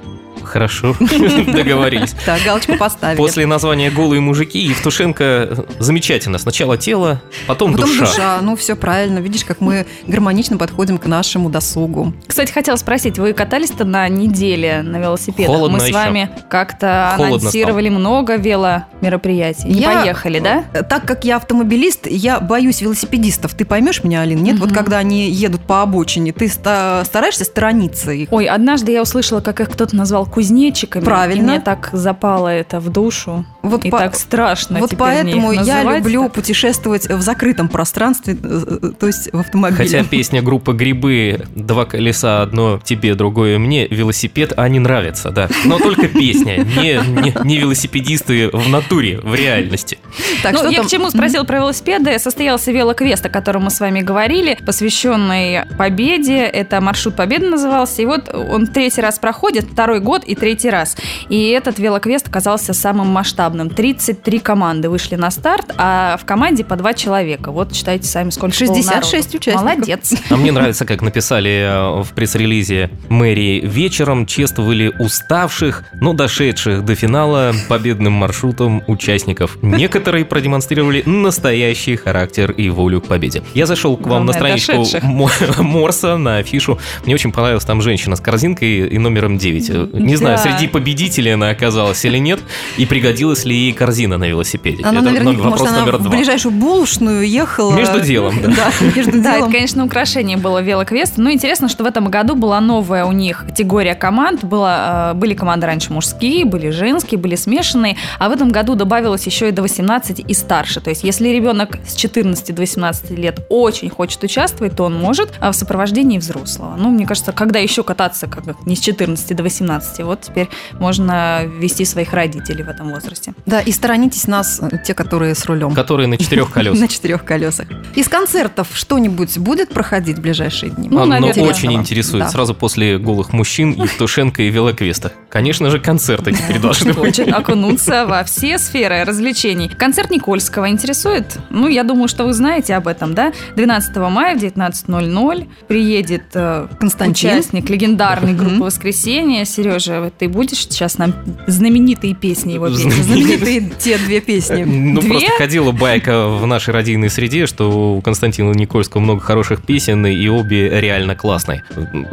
Хорошо, 0.45 0.95
договорились. 1.47 2.15
Так, 2.25 2.41
галочку 2.45 2.77
поставили. 2.77 3.17
После 3.17 3.47
названия 3.47 3.91
«Голые 3.91 4.21
мужики» 4.21 4.59
Евтушенко 4.61 5.67
замечательно. 5.79 6.39
Сначала 6.39 6.77
тело, 6.77 7.21
потом, 7.47 7.73
Потом 7.73 7.89
душа. 7.91 8.07
душа. 8.07 8.39
Ну, 8.43 8.57
все 8.57 8.77
правильно. 8.77 9.19
Видишь, 9.19 9.45
как 9.45 9.61
мы 9.61 9.87
гармонично 10.07 10.57
подходим 10.57 10.99
к 10.99 11.07
нашему 11.07 11.51
досугу. 11.51 12.13
Кстати, 12.27 12.53
хотела 12.53 12.77
спросить, 12.77 13.19
вы 13.19 13.33
катались-то 13.33 13.85
на 13.85 14.09
неделе 14.09 14.83
на 14.83 14.99
велосипедах? 14.99 15.55
Холодно 15.55 15.79
Мы 15.79 15.85
с 15.85 15.89
еще. 15.89 15.95
вами 15.95 16.31
как-то 16.49 17.15
анонсировали 17.15 17.89
много 17.89 18.37
веломероприятий. 18.37 19.69
Не 19.69 19.81
Я- 19.81 20.01
поехали, 20.01 20.41
да? 20.41 20.65
Так 20.83 21.05
как 21.07 21.25
я 21.25 21.37
автомобилист, 21.37 22.07
я 22.07 22.41
боюсь 22.41 22.81
велосипедистов. 22.81 23.55
Ты 23.55 23.65
поймешь 23.65 24.03
меня, 24.05 24.23
Алин? 24.23 24.43
Нет? 24.43 24.59
Вот 24.59 24.73
когда 24.73 24.99
они 24.99 25.31
едут 25.31 25.63
по 25.63 25.83
обочине, 25.83 26.33
ты 26.33 26.49
ста- 26.49 27.05
стараешься 27.05 27.45
сторониться 27.45 28.13
их. 28.13 28.29
Ой, 28.33 28.47
однажды 28.47 28.93
я 28.93 29.03
услышала, 29.03 29.41
как 29.41 29.61
их 29.61 29.71
кто-то 29.71 29.97
назвал 29.97 30.27
кузнечиками. 30.33 31.05
Правильно. 31.05 31.41
И 31.41 31.45
мне 31.45 31.61
так 31.61 31.91
запало 31.93 32.49
это 32.49 32.81
в 32.81 32.91
душу. 32.91 33.45
Вот 33.63 33.85
и 33.85 33.91
по- 33.91 33.99
так 33.99 34.15
страшно 34.15 34.79
Вот 34.79 34.95
поэтому 34.97 35.53
я 35.53 35.83
люблю 35.83 36.29
путешествовать 36.29 37.09
в 37.09 37.21
закрытом 37.21 37.69
пространстве, 37.69 38.37
э, 38.43 38.79
э, 38.83 38.91
то 38.99 39.07
есть 39.07 39.33
в 39.33 39.39
автомобиле. 39.39 39.77
Хотя 39.85 40.05
песня 40.09 40.43
группы 40.43 40.73
«Грибы», 40.73 41.47
«Два 41.55 41.85
колеса, 41.85 42.43
одно 42.43 42.81
тебе, 42.83 43.15
другое 43.15 43.59
мне», 43.59 43.87
«Велосипед», 43.89 44.53
а 44.57 44.69
не 44.69 44.79
нравится, 44.79 45.31
да. 45.31 45.49
Но 45.65 45.79
только 45.79 46.09
песня, 46.09 46.59
не, 46.59 47.01
не, 47.23 47.35
не 47.45 47.59
велосипедисты 47.59 48.49
в 48.53 48.69
натуре, 48.69 49.21
в 49.23 49.35
реальности. 49.35 49.99
Так, 50.43 50.53
ну, 50.53 50.59
что 50.59 50.69
я 50.69 50.79
там? 50.79 50.87
к 50.87 50.91
чему 50.91 51.11
спросил 51.11 51.45
про 51.45 51.59
велосипеды. 51.59 52.19
Состоялся 52.19 52.71
велоквест, 52.73 53.25
о 53.27 53.29
котором 53.29 53.65
мы 53.65 53.71
с 53.71 53.81
вами 53.81 54.01
говорили, 54.01 54.59
посвященный 54.65 55.67
победе. 55.77 56.39
Это 56.39 56.81
маршрут 56.81 57.17
победы 57.17 57.49
назывался. 57.49 58.03
И 58.03 58.07
вот 58.07 58.33
он 58.33 58.67
третий 58.67 59.01
раз 59.01 59.19
проходит, 59.19 59.65
второй 59.65 60.01
год 60.01 60.18
и 60.25 60.35
третий 60.35 60.71
раз. 60.71 60.97
И 61.29 61.49
этот 61.49 61.79
велоквест 61.79 62.29
оказался 62.29 62.73
самым 62.73 63.09
масштабным. 63.09 63.71
33 63.71 64.39
команды 64.39 64.89
вышли 64.89 65.17
на 65.17 65.31
старт, 65.31 65.73
а 65.77 66.17
в 66.21 66.25
команде 66.25 66.65
по 66.65 66.77
два 66.77 66.95
человека. 66.95 67.51
Вот 67.51 67.75
считайте 67.75 68.07
сами, 68.09 68.31
сколько 68.31 68.57
было 68.59 68.75
66 68.75 69.13
народу. 69.13 69.37
участников. 69.39 69.63
Молодец. 69.63 70.15
А 70.31 70.37
мне 70.37 70.53
нравится, 70.53 70.85
как 70.85 71.03
написали 71.03 71.99
э, 72.01 72.03
в 72.03 72.13
пресс-релизе 72.15 72.91
мэрии 73.09 73.61
вечером 73.61 74.27
чествовали 74.27 74.93
уставших, 74.99 75.85
но 75.95 76.13
дошедших 76.13 76.85
до 76.85 76.95
финала 76.95 77.53
победным 77.69 78.13
маршрутом 78.13 78.83
участников. 78.87 79.59
Некоторые 79.63 80.25
продемонстрировали 80.25 81.03
настоящий 81.07 81.97
характер 81.97 82.51
и 82.53 82.71
волю 82.71 83.01
к 83.01 83.07
победе. 83.07 83.43
Я 83.55 83.67
зашел 83.67 83.97
к 83.97 84.07
вам 84.07 84.27
на 84.27 84.33
Главное, 84.33 84.57
страничку 84.59 84.73
дошедших. 84.85 85.03
Мо- 85.05 85.31
Морса, 85.59 86.17
на 86.17 86.39
афишу. 86.39 86.79
Мне 87.05 87.15
очень 87.15 87.33
понравилась 87.33 87.65
там 87.65 87.81
женщина 87.83 88.17
с 88.17 88.21
корзинкой 88.21 88.89
и 88.89 88.99
номером 88.99 89.39
9. 89.39 89.95
Не 90.09 90.17
знаю, 90.17 90.37
Да. 90.37 90.43
среди 90.43 90.67
победителей 90.69 91.33
она 91.33 91.51
оказалась 91.51 92.05
или 92.05 92.19
нет, 92.19 92.41
и 92.77 92.87
пригодилась 92.87 93.45
ли 93.45 93.55
ей 93.57 93.73
корзина 93.73 94.19
на 94.19 94.25
велосипеде. 94.29 94.83
Она, 94.85 95.01
Это 95.01 95.11
наверняка, 95.11 95.39
вопрос 95.43 95.61
может, 95.61 95.75
она 95.75 95.81
номер 95.85 95.97
в 95.99 96.03
два. 96.03 96.11
ближайшую 96.17 96.53
булочную 96.55 97.29
ехала. 97.29 97.73
Между 97.75 98.01
делом, 98.01 98.35
да. 98.43 98.49
Да, 98.49 98.73
между 98.97 99.13
Да, 99.13 99.19
это, 99.31 99.37
делом. 99.39 99.53
конечно, 99.53 99.85
украшение 99.85 100.37
было 100.37 100.61
велоквеста. 100.63 101.21
Ну, 101.21 101.31
интересно, 101.31 101.69
что 101.69 101.85
в 101.85 101.87
этом 101.87 102.09
году 102.11 102.35
была 102.35 102.61
новая 102.61 103.05
у 103.05 103.13
них 103.13 103.45
категория 103.47 103.95
команд. 103.95 104.43
Была, 104.45 105.13
э, 105.13 105.15
были 105.15 105.35
команды 105.35 105.67
раньше 105.67 105.93
мужские, 105.93 106.45
были 106.45 106.71
женские, 106.71 107.19
были 107.19 107.35
смешанные. 107.37 107.97
А 108.19 108.29
в 108.29 108.33
этом 108.33 108.49
году 108.51 108.75
добавилось 108.75 109.27
еще 109.27 109.49
и 109.49 109.53
до 109.53 109.63
18 109.63 110.21
и 110.27 110.35
старше. 110.35 110.81
То 110.81 110.91
есть, 110.91 111.05
если 111.05 111.29
ребенок 111.29 111.79
с 111.87 111.95
14 111.95 112.53
до 112.55 112.63
18 112.63 113.11
лет 113.11 113.41
очень 113.49 113.91
хочет 113.91 114.23
участвовать, 114.25 114.77
то 114.77 114.85
он 114.85 114.95
может 114.99 115.31
а 115.41 115.53
в 115.53 115.57
сопровождении 115.57 116.19
взрослого. 116.19 116.75
Ну, 116.79 116.91
мне 116.91 117.07
кажется, 117.07 117.33
когда 117.33 117.59
еще 117.59 117.83
кататься 117.83 118.27
как 118.27 118.45
не 118.67 118.77
с 118.77 118.81
14 118.81 119.35
до 119.37 119.43
18, 119.43 119.98
вот 120.05 120.23
теперь 120.23 120.49
можно 120.73 121.45
вести 121.45 121.85
своих 121.85 122.13
родителей 122.13 122.63
в 122.63 122.69
этом 122.69 122.91
возрасте. 122.91 123.35
Да, 123.47 123.61
и 123.61 123.73
сторонитесь 123.73 124.27
нас, 124.27 124.61
те, 124.85 124.95
которые 124.95 125.35
с 125.35 125.45
рулем. 125.47 125.75
Которые 125.75 126.07
на 126.07 126.17
четырех 126.17 126.51
колесах. 126.51 126.81
На 126.89 126.89
четырех 126.89 127.25
колесах. 127.25 127.67
Из 127.95 128.09
концертов 128.09 128.69
что-нибудь 128.73 129.39
будет 129.39 129.71
проходить 129.71 130.19
в 130.19 130.21
ближайшие 130.21 130.71
дни? 130.71 130.89
Ну, 130.89 131.03
Оно 131.03 131.29
очень 131.29 131.73
интересует. 131.73 132.31
Сразу 132.31 132.55
после 132.55 132.99
голых 132.99 133.33
мужчин, 133.33 133.73
Евтушенко 133.73 134.43
и 134.43 134.51
Велоквеста. 134.51 135.13
Конечно 135.29 135.71
же, 135.71 135.79
концерты 135.79 136.33
теперь 136.33 136.59
должны 136.59 136.93
быть. 136.93 137.19
Окунуться 137.21 138.07
во 138.07 138.25
все 138.25 138.59
сферы 138.59 139.05
развлечений. 139.05 139.69
Концерт 139.69 140.11
Никольского 140.11 140.69
интересует? 140.69 141.39
Ну, 141.51 141.69
я 141.69 141.85
думаю, 141.85 142.09
что 142.09 142.25
вы 142.25 142.33
знаете 142.33 142.75
об 142.75 142.87
этом, 142.87 143.15
да? 143.15 143.33
12 143.57 143.97
мая 143.97 144.37
в 144.37 144.43
19.00 144.43 145.49
приедет 145.67 146.25
э, 146.35 146.69
Константин. 146.79 147.31
участник 147.31 147.69
легендарной 147.71 148.35
группы. 148.35 148.65
«Воскресенье». 148.65 149.45
Сережа, 149.45 149.88
ты 150.19 150.29
будешь 150.29 150.59
сейчас 150.59 150.99
нам 150.99 151.15
знаменитые 151.47 152.15
песни 152.15 152.53
его 152.55 152.69
петь? 152.69 152.77
Знаменитые 152.79 153.71
те 153.79 153.99
две 153.99 154.21
песни. 154.21 154.65
Ну, 154.65 155.01
Две? 155.01 155.11
просто 155.11 155.31
ходила 155.39 155.73
байка 155.73 156.29
в 156.29 156.47
нашей 156.47 156.75
радийной 156.75 157.11
среде, 157.11 157.47
что 157.47 157.97
у 157.97 158.01
Константина 158.03 158.53
Никольского 158.53 159.01
много 159.01 159.21
хороших 159.21 159.63
песен, 159.63 160.05
и 160.07 160.29
обе 160.29 160.81
реально 160.81 161.15
классные. 161.17 161.63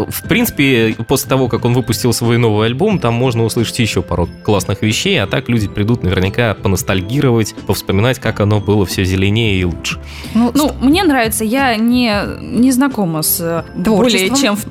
В 0.09 0.27
принципе, 0.27 0.95
после 1.07 1.29
того, 1.29 1.47
как 1.47 1.65
он 1.65 1.73
выпустил 1.73 2.13
свой 2.13 2.37
новый 2.37 2.67
альбом, 2.67 2.99
там 2.99 3.13
можно 3.13 3.43
услышать 3.43 3.79
еще 3.79 4.01
пару 4.01 4.27
классных 4.43 4.81
вещей, 4.81 5.21
а 5.21 5.27
так 5.27 5.49
люди 5.49 5.67
придут 5.67 6.03
наверняка 6.03 6.53
поностальгировать, 6.53 7.53
повспоминать, 7.67 8.19
как 8.19 8.39
оно 8.39 8.59
было 8.59 8.85
все 8.85 9.03
зеленее 9.05 9.59
и 9.59 9.63
лучше. 9.63 9.99
Ну, 10.33 10.51
Ну, 10.53 10.71
мне 10.81 11.03
нравится, 11.03 11.43
я 11.43 11.75
не, 11.75 12.11
не 12.41 12.71
знакома 12.71 13.21
с 13.21 13.39
э, 13.41 13.63
более 13.75 14.29
чем 14.35 14.55
в- 14.55 14.63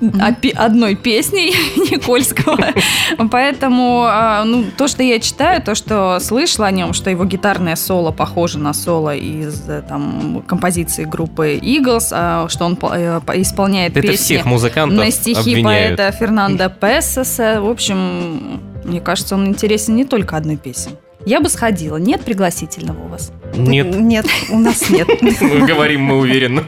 одной 0.56 0.94
песней 0.96 1.54
Никольского. 1.90 2.72
Поэтому 3.30 4.04
а, 4.06 4.44
ну, 4.44 4.64
то, 4.76 4.88
что 4.88 5.02
я 5.02 5.18
читаю, 5.20 5.62
то, 5.62 5.74
что 5.74 6.18
слышала 6.20 6.66
о 6.66 6.70
нем, 6.70 6.92
что 6.92 7.10
его 7.10 7.24
гитарное 7.24 7.76
соло 7.76 8.10
похоже 8.12 8.58
на 8.58 8.72
соло 8.72 9.14
из 9.14 9.68
э, 9.68 9.82
там, 9.88 10.42
композиции 10.46 11.04
группы 11.04 11.58
Eagles, 11.62 12.08
а, 12.12 12.48
что 12.48 12.64
он 12.64 12.78
э, 12.82 13.20
по- 13.24 13.40
исполняет 13.40 13.92
Это 13.96 14.02
песни 14.08 14.16
всех 14.36 14.44
музыкантов 14.46 14.98
на 14.98 15.10
стихи 15.10 15.38
обвиняют. 15.52 15.96
поэта 15.98 16.16
Фернандо 16.16 16.68
Пессоса. 16.68 17.60
В 17.60 17.68
общем, 17.68 18.60
мне 18.84 19.00
кажется, 19.00 19.34
он 19.34 19.46
интересен 19.46 19.96
не 19.96 20.04
только 20.04 20.36
одной 20.36 20.56
песней. 20.56 20.96
Я 21.26 21.40
бы 21.40 21.48
сходила. 21.48 21.96
Нет 21.96 22.22
пригласительного 22.22 23.04
у 23.04 23.08
вас? 23.08 23.32
Нет. 23.56 23.94
Нет, 23.94 24.26
у 24.50 24.58
нас 24.58 24.88
нет. 24.90 25.08
Говорим, 25.40 26.02
мы 26.02 26.18
уверенно. 26.18 26.64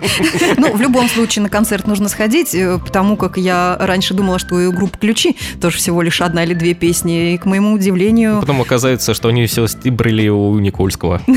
Ну, 0.57 0.73
в 0.73 0.81
любом 0.81 1.09
случае, 1.09 1.43
на 1.43 1.49
концерт 1.49 1.87
нужно 1.87 2.09
сходить, 2.09 2.55
э, 2.55 2.79
потому 2.79 3.17
как 3.17 3.37
я 3.37 3.77
раньше 3.79 4.15
думала, 4.15 4.39
что 4.39 4.57
у 4.57 4.73
группы 4.73 4.99
«Ключи» 4.99 5.37
тоже 5.61 5.79
всего 5.79 6.03
лишь 6.03 6.21
одна 6.21 6.45
или 6.45 6.55
две 6.55 6.75
песни, 6.75 7.35
и, 7.35 7.39
к 7.39 7.45
моему 7.47 7.73
удивлению... 7.73 8.41
Потом 8.41 8.61
оказывается, 8.61 9.15
что 9.15 9.29
они 9.29 9.47
все 9.47 9.67
стибрили 9.67 10.29
у 10.29 10.59
Никольского. 10.59 11.21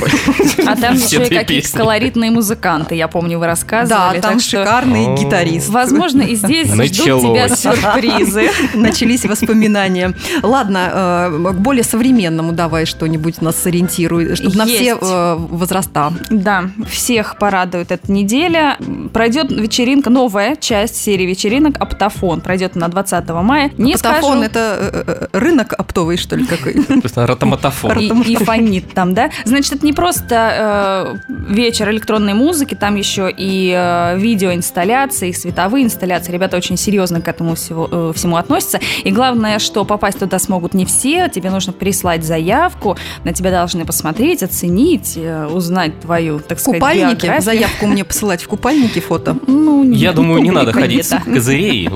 А 0.65 0.75
там 0.75 0.95
еще 0.95 1.25
и 1.25 1.29
какие-то 1.29 1.77
колоритные 1.77 2.29
музыканты, 2.29 2.93
я 2.93 3.07
помню, 3.07 3.39
вы 3.39 3.45
Да, 3.45 3.51
рассказывали. 3.51 4.19
там 4.19 4.33
так 4.33 4.41
что, 4.41 4.63
шикарный 4.63 5.15
гитарист. 5.15 5.69
Возможно, 5.69 6.21
и 6.21 6.35
здесь 6.35 6.67
ждут 6.67 7.21
тебя 7.21 7.49
сюрпризы. 7.49 8.49
Начались 8.75 9.25
воспоминания. 9.25 10.13
Ладно, 10.43 11.29
э, 11.31 11.51
к 11.53 11.59
более 11.59 11.83
современному 11.83 12.51
давай 12.51 12.85
что-нибудь 12.85 13.41
нас 13.41 13.55
сориентирует, 13.55 14.37
чтобы 14.37 14.55
на 14.55 14.65
все 14.65 15.38
возраста. 15.47 16.13
Да, 16.29 16.69
всех 16.87 17.37
порадует 17.37 17.91
эта 17.91 18.11
неделя. 18.11 18.77
Пройдет 19.13 19.51
вечеринка, 19.51 20.09
новая 20.09 20.55
часть 20.55 20.95
серии 20.95 21.25
вечеринок 21.25 21.75
«Аптофон». 21.79 22.41
Пройдет 22.41 22.75
на 22.75 22.87
20 22.87 23.29
мая. 23.29 23.71
Не 23.77 23.93
Патафон 23.93 24.39
скажу. 24.39 24.43
это 24.43 24.77
э, 24.79 25.03
э, 25.33 25.39
рынок 25.39 25.73
оптовый, 25.77 26.17
что 26.17 26.35
ли, 26.35 26.45
какой? 26.45 26.75
Ротоматофон. 27.15 27.97
И, 27.99 28.35
фонит 28.35 28.93
там, 28.93 29.13
да? 29.13 29.29
Значит, 29.45 29.73
это 29.73 29.85
не 29.85 29.93
просто 29.93 31.17
э, 31.29 31.53
вечер 31.53 31.89
электронной 31.89 32.33
музыки, 32.33 32.75
там 32.75 32.95
еще 32.95 33.33
и 33.35 33.73
э, 33.75 34.17
видеоинсталляции, 34.17 35.29
и 35.29 35.33
световые 35.33 35.85
инсталляции. 35.85 36.31
Ребята 36.31 36.57
очень 36.57 36.77
серьезно 36.77 37.21
к 37.21 37.27
этому 37.27 37.55
всего, 37.55 37.87
э, 37.91 38.13
всему 38.15 38.37
относятся. 38.37 38.79
И 39.03 39.11
главное, 39.11 39.59
что 39.59 39.85
попасть 39.85 40.19
туда 40.19 40.39
смогут 40.39 40.73
не 40.73 40.85
все. 40.85 41.29
Тебе 41.29 41.49
нужно 41.49 41.73
прислать 41.73 42.23
заявку, 42.23 42.97
на 43.23 43.33
тебя 43.33 43.51
должны 43.51 43.85
посмотреть, 43.85 44.43
оценить, 44.43 45.13
э, 45.15 45.28
узнать 45.51 45.99
твою, 45.99 46.39
так 46.39 46.59
сказать, 46.59 46.79
Купальники? 46.79 47.21
биографию. 47.25 47.41
Заявку 47.41 47.87
мне 47.87 48.03
посылать 48.03 48.41
в 48.43 48.47
купальнике 48.47 49.01
фото? 49.01 49.37
Ну, 49.47 49.83
нет, 49.83 49.97
Я 49.99 50.13
думаю, 50.13 50.41
не 50.41 50.51
надо 50.51 50.73
ходить 50.73 51.05
с 51.05 51.17
козырей. 51.23 51.89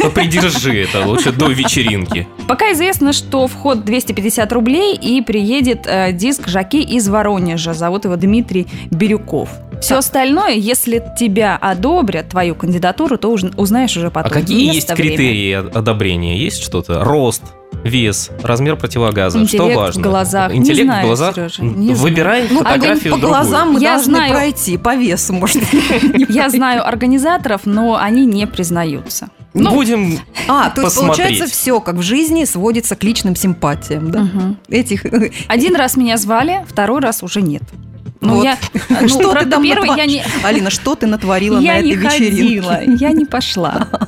Попридержи 0.00 0.82
это 0.82 1.06
лучше 1.06 1.32
до 1.32 1.48
вечеринки. 1.48 2.26
Пока 2.48 2.72
известно, 2.72 3.12
что 3.12 3.46
вход 3.46 3.84
250 3.84 4.52
рублей 4.52 4.94
и 4.96 5.20
приедет 5.22 5.86
э, 5.86 6.12
диск 6.12 6.48
Жаки 6.48 6.80
из 6.82 7.08
Воронежа. 7.08 7.74
Зовут 7.74 8.04
его 8.04 8.16
Дмитрий 8.16 8.66
Бирюков. 8.90 9.48
Все 9.80 9.96
остальное, 9.98 10.54
если 10.54 11.02
тебя 11.18 11.56
одобрят, 11.56 12.28
твою 12.30 12.54
кандидатуру, 12.54 13.18
то 13.18 13.30
узнаешь 13.56 13.96
уже 13.96 14.06
А 14.06 14.10
потом. 14.10 14.32
какие 14.32 14.66
Место, 14.72 14.74
есть 14.74 14.94
критерии 14.94 15.52
одобрения? 15.52 16.38
Есть 16.38 16.62
что-то? 16.62 17.04
Рост, 17.04 17.42
вес, 17.84 18.30
размер 18.42 18.76
противогаза. 18.76 19.38
что 19.46 19.56
Интеллект 19.56 19.76
в 19.76 19.80
важно? 19.80 20.02
глазах. 20.02 20.52
Не 20.52 20.58
Интеллект 20.58 20.84
знаю, 20.86 21.04
в 21.04 21.06
глазах? 21.06 21.34
Сережа, 21.34 21.62
не 21.62 21.94
Выбирай 21.94 22.46
Ну, 22.50 22.58
фотографию 22.58 23.14
по 23.14 23.20
другую. 23.20 23.28
глазам 23.42 23.72
мы 23.72 23.80
Я 23.80 23.94
должны 23.94 24.14
знаю. 24.14 24.32
пройти, 24.32 24.76
по 24.76 24.94
весу, 24.96 25.32
может. 25.32 25.62
Я 26.28 26.50
знаю 26.50 26.86
организаторов, 26.86 27.62
но 27.64 27.96
они 27.96 28.26
не 28.26 28.46
признаются. 28.46 29.28
Ну, 29.54 29.70
Будем 29.70 30.18
А, 30.48 30.68
то 30.68 30.82
есть 30.82 31.00
получается 31.00 31.46
все, 31.46 31.80
как 31.80 31.94
в 31.94 32.02
жизни, 32.02 32.44
сводится 32.44 32.94
к 32.94 33.02
личным 33.02 33.34
симпатиям, 33.34 34.10
да? 34.10 34.20
мгм. 34.20 34.58
Этих... 34.68 35.04
Один 35.48 35.76
раз 35.76 35.96
меня 35.96 36.18
звали, 36.18 36.66
второй 36.68 37.00
раз 37.00 37.22
уже 37.22 37.40
нет. 37.40 37.62
Ну, 38.20 38.36
Вот. 38.36 38.44
я, 38.44 38.58
ну, 39.00 39.08
Что 39.08 39.34
ты 39.34 39.46
там 39.46 39.62
первый 39.62 39.90
натва- 39.90 39.96
я 39.98 40.06
не, 40.06 40.22
Алина, 40.42 40.70
что 40.70 40.94
ты 40.94 41.06
натворила 41.06 41.58
я 41.60 41.74
на 41.74 41.78
этой 41.78 41.88
не 41.88 41.94
вечеринке? 41.96 42.62
ходила, 42.62 42.82
я 42.98 43.10
не 43.12 43.24
пошла. 43.24 43.88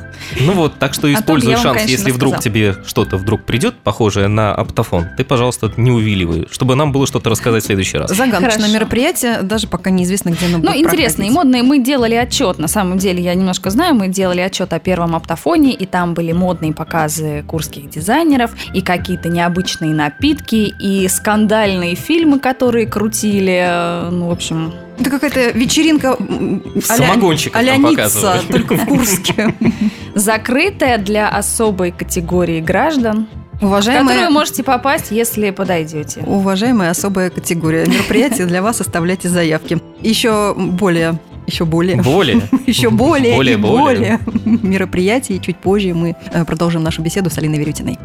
Ну 0.40 0.52
вот, 0.52 0.78
так 0.80 0.94
что 0.94 1.06
А 1.06 1.12
используй 1.12 1.50
я 1.52 1.56
вам, 1.56 1.62
шанс, 1.62 1.76
конечно, 1.78 1.92
если 1.92 2.10
вдруг 2.10 2.40
тебе 2.40 2.74
что-то 2.84 3.16
вдруг 3.16 3.44
придет, 3.44 3.76
похожее 3.76 4.26
на 4.26 4.52
оптофон, 4.52 5.06
ты, 5.16 5.24
пожалуйста, 5.24 5.72
не 5.76 5.92
увиливай, 5.92 6.46
чтобы 6.50 6.74
нам 6.74 6.90
было 6.92 7.06
что-то 7.06 7.30
рассказать 7.30 7.62
в 7.62 7.66
следующий 7.66 7.98
раз. 7.98 8.10
Загадочное 8.10 8.50
Хорошо. 8.58 8.74
мероприятие, 8.74 9.42
даже 9.42 9.68
пока 9.68 9.90
неизвестно, 9.90 10.30
где 10.30 10.46
оно 10.46 10.58
Ну, 10.58 10.64
будет 10.72 10.76
интересно, 10.86 11.22
и 11.22 11.30
модные. 11.30 11.62
Мы 11.62 11.78
делали 11.78 12.14
отчет, 12.16 12.58
на 12.58 12.66
самом 12.68 12.98
деле, 12.98 13.22
я 13.22 13.32
немножко 13.34 13.70
знаю, 13.70 13.94
мы 13.94 14.08
делали 14.08 14.40
отчет 14.40 14.72
о 14.72 14.80
первом 14.80 15.14
оптофоне, 15.14 15.72
и 15.72 15.86
там 15.86 16.14
были 16.14 16.32
модные 16.32 16.72
показы 16.74 17.44
курских 17.46 17.88
дизайнеров, 17.88 18.50
и 18.74 18.80
какие-то 18.82 19.28
необычные 19.28 19.94
напитки, 19.94 20.74
и 20.80 21.06
скандальные 21.08 21.94
фильмы, 21.94 22.40
которые 22.40 22.86
крутили, 22.86 23.62
э, 23.66 23.97
ну, 24.10 24.28
в 24.28 24.30
общем... 24.32 24.72
Это 24.98 25.10
какая-то 25.10 25.50
вечеринка 25.56 26.16
м, 26.18 26.62
а-ля- 26.74 26.82
Самогонщиков 26.82 27.56
а-ля 27.60 27.72
там 27.74 27.82
Ницца, 27.84 27.96
показывали. 27.96 28.52
только 28.52 28.74
в 28.76 28.86
Курске. 28.86 29.54
Закрытая 30.14 30.98
для 30.98 31.28
особой 31.28 31.92
категории 31.92 32.60
граждан, 32.60 33.26
в 33.26 33.60
которую 33.60 33.68
Уважаемая, 33.70 34.30
можете 34.30 34.62
попасть, 34.62 35.10
если 35.10 35.50
подойдете. 35.50 36.20
уважаемая 36.26 36.90
особая 36.90 37.30
категория 37.30 37.86
мероприятий 37.86 38.44
для 38.44 38.62
вас 38.62 38.80
оставляйте 38.80 39.28
заявки. 39.28 39.80
Еще 40.00 40.54
более, 40.56 41.18
еще 41.46 41.64
более, 41.64 42.02
Более. 42.02 42.40
еще 42.66 42.90
более, 42.90 43.34
Более, 43.36 43.54
и 43.54 43.56
более. 43.56 44.18
более 44.44 44.58
мероприятий. 44.62 45.40
Чуть 45.40 45.56
позже 45.56 45.94
мы 45.94 46.14
э, 46.32 46.44
продолжим 46.44 46.82
нашу 46.82 47.02
беседу 47.02 47.30
с 47.30 47.38
Алиной 47.38 47.58
Верютиной. 47.58 47.98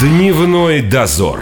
Дневной 0.00 0.82
дозор. 0.82 1.40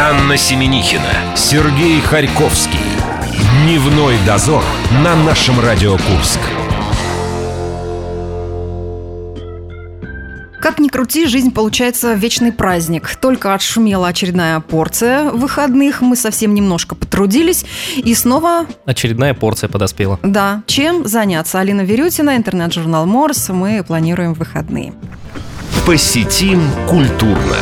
Анна 0.00 0.36
Семенихина, 0.36 1.34
Сергей 1.34 2.00
Харьковский. 2.00 2.78
Дневной 3.64 4.14
дозор 4.24 4.62
на 5.02 5.16
нашем 5.16 5.58
Радио 5.58 5.94
Курск. 5.94 6.38
Как 10.62 10.78
ни 10.78 10.86
крути, 10.86 11.26
жизнь 11.26 11.50
получается 11.50 12.14
вечный 12.14 12.52
праздник. 12.52 13.12
Только 13.16 13.54
отшумела 13.54 14.06
очередная 14.06 14.60
порция 14.60 15.32
выходных, 15.32 16.00
мы 16.00 16.14
совсем 16.14 16.54
немножко 16.54 16.94
потрудились, 16.94 17.64
и 17.96 18.14
снова 18.14 18.66
Очередная 18.84 19.34
порция 19.34 19.68
подоспела. 19.68 20.20
Да, 20.22 20.62
чем 20.66 21.08
заняться? 21.08 21.58
Алина 21.58 21.80
Верютина, 21.80 22.36
интернет-журнал 22.36 23.04
Морс. 23.04 23.48
Мы 23.48 23.82
планируем 23.82 24.34
выходные. 24.34 24.92
Посетим 25.84 26.62
культурно. 26.86 27.56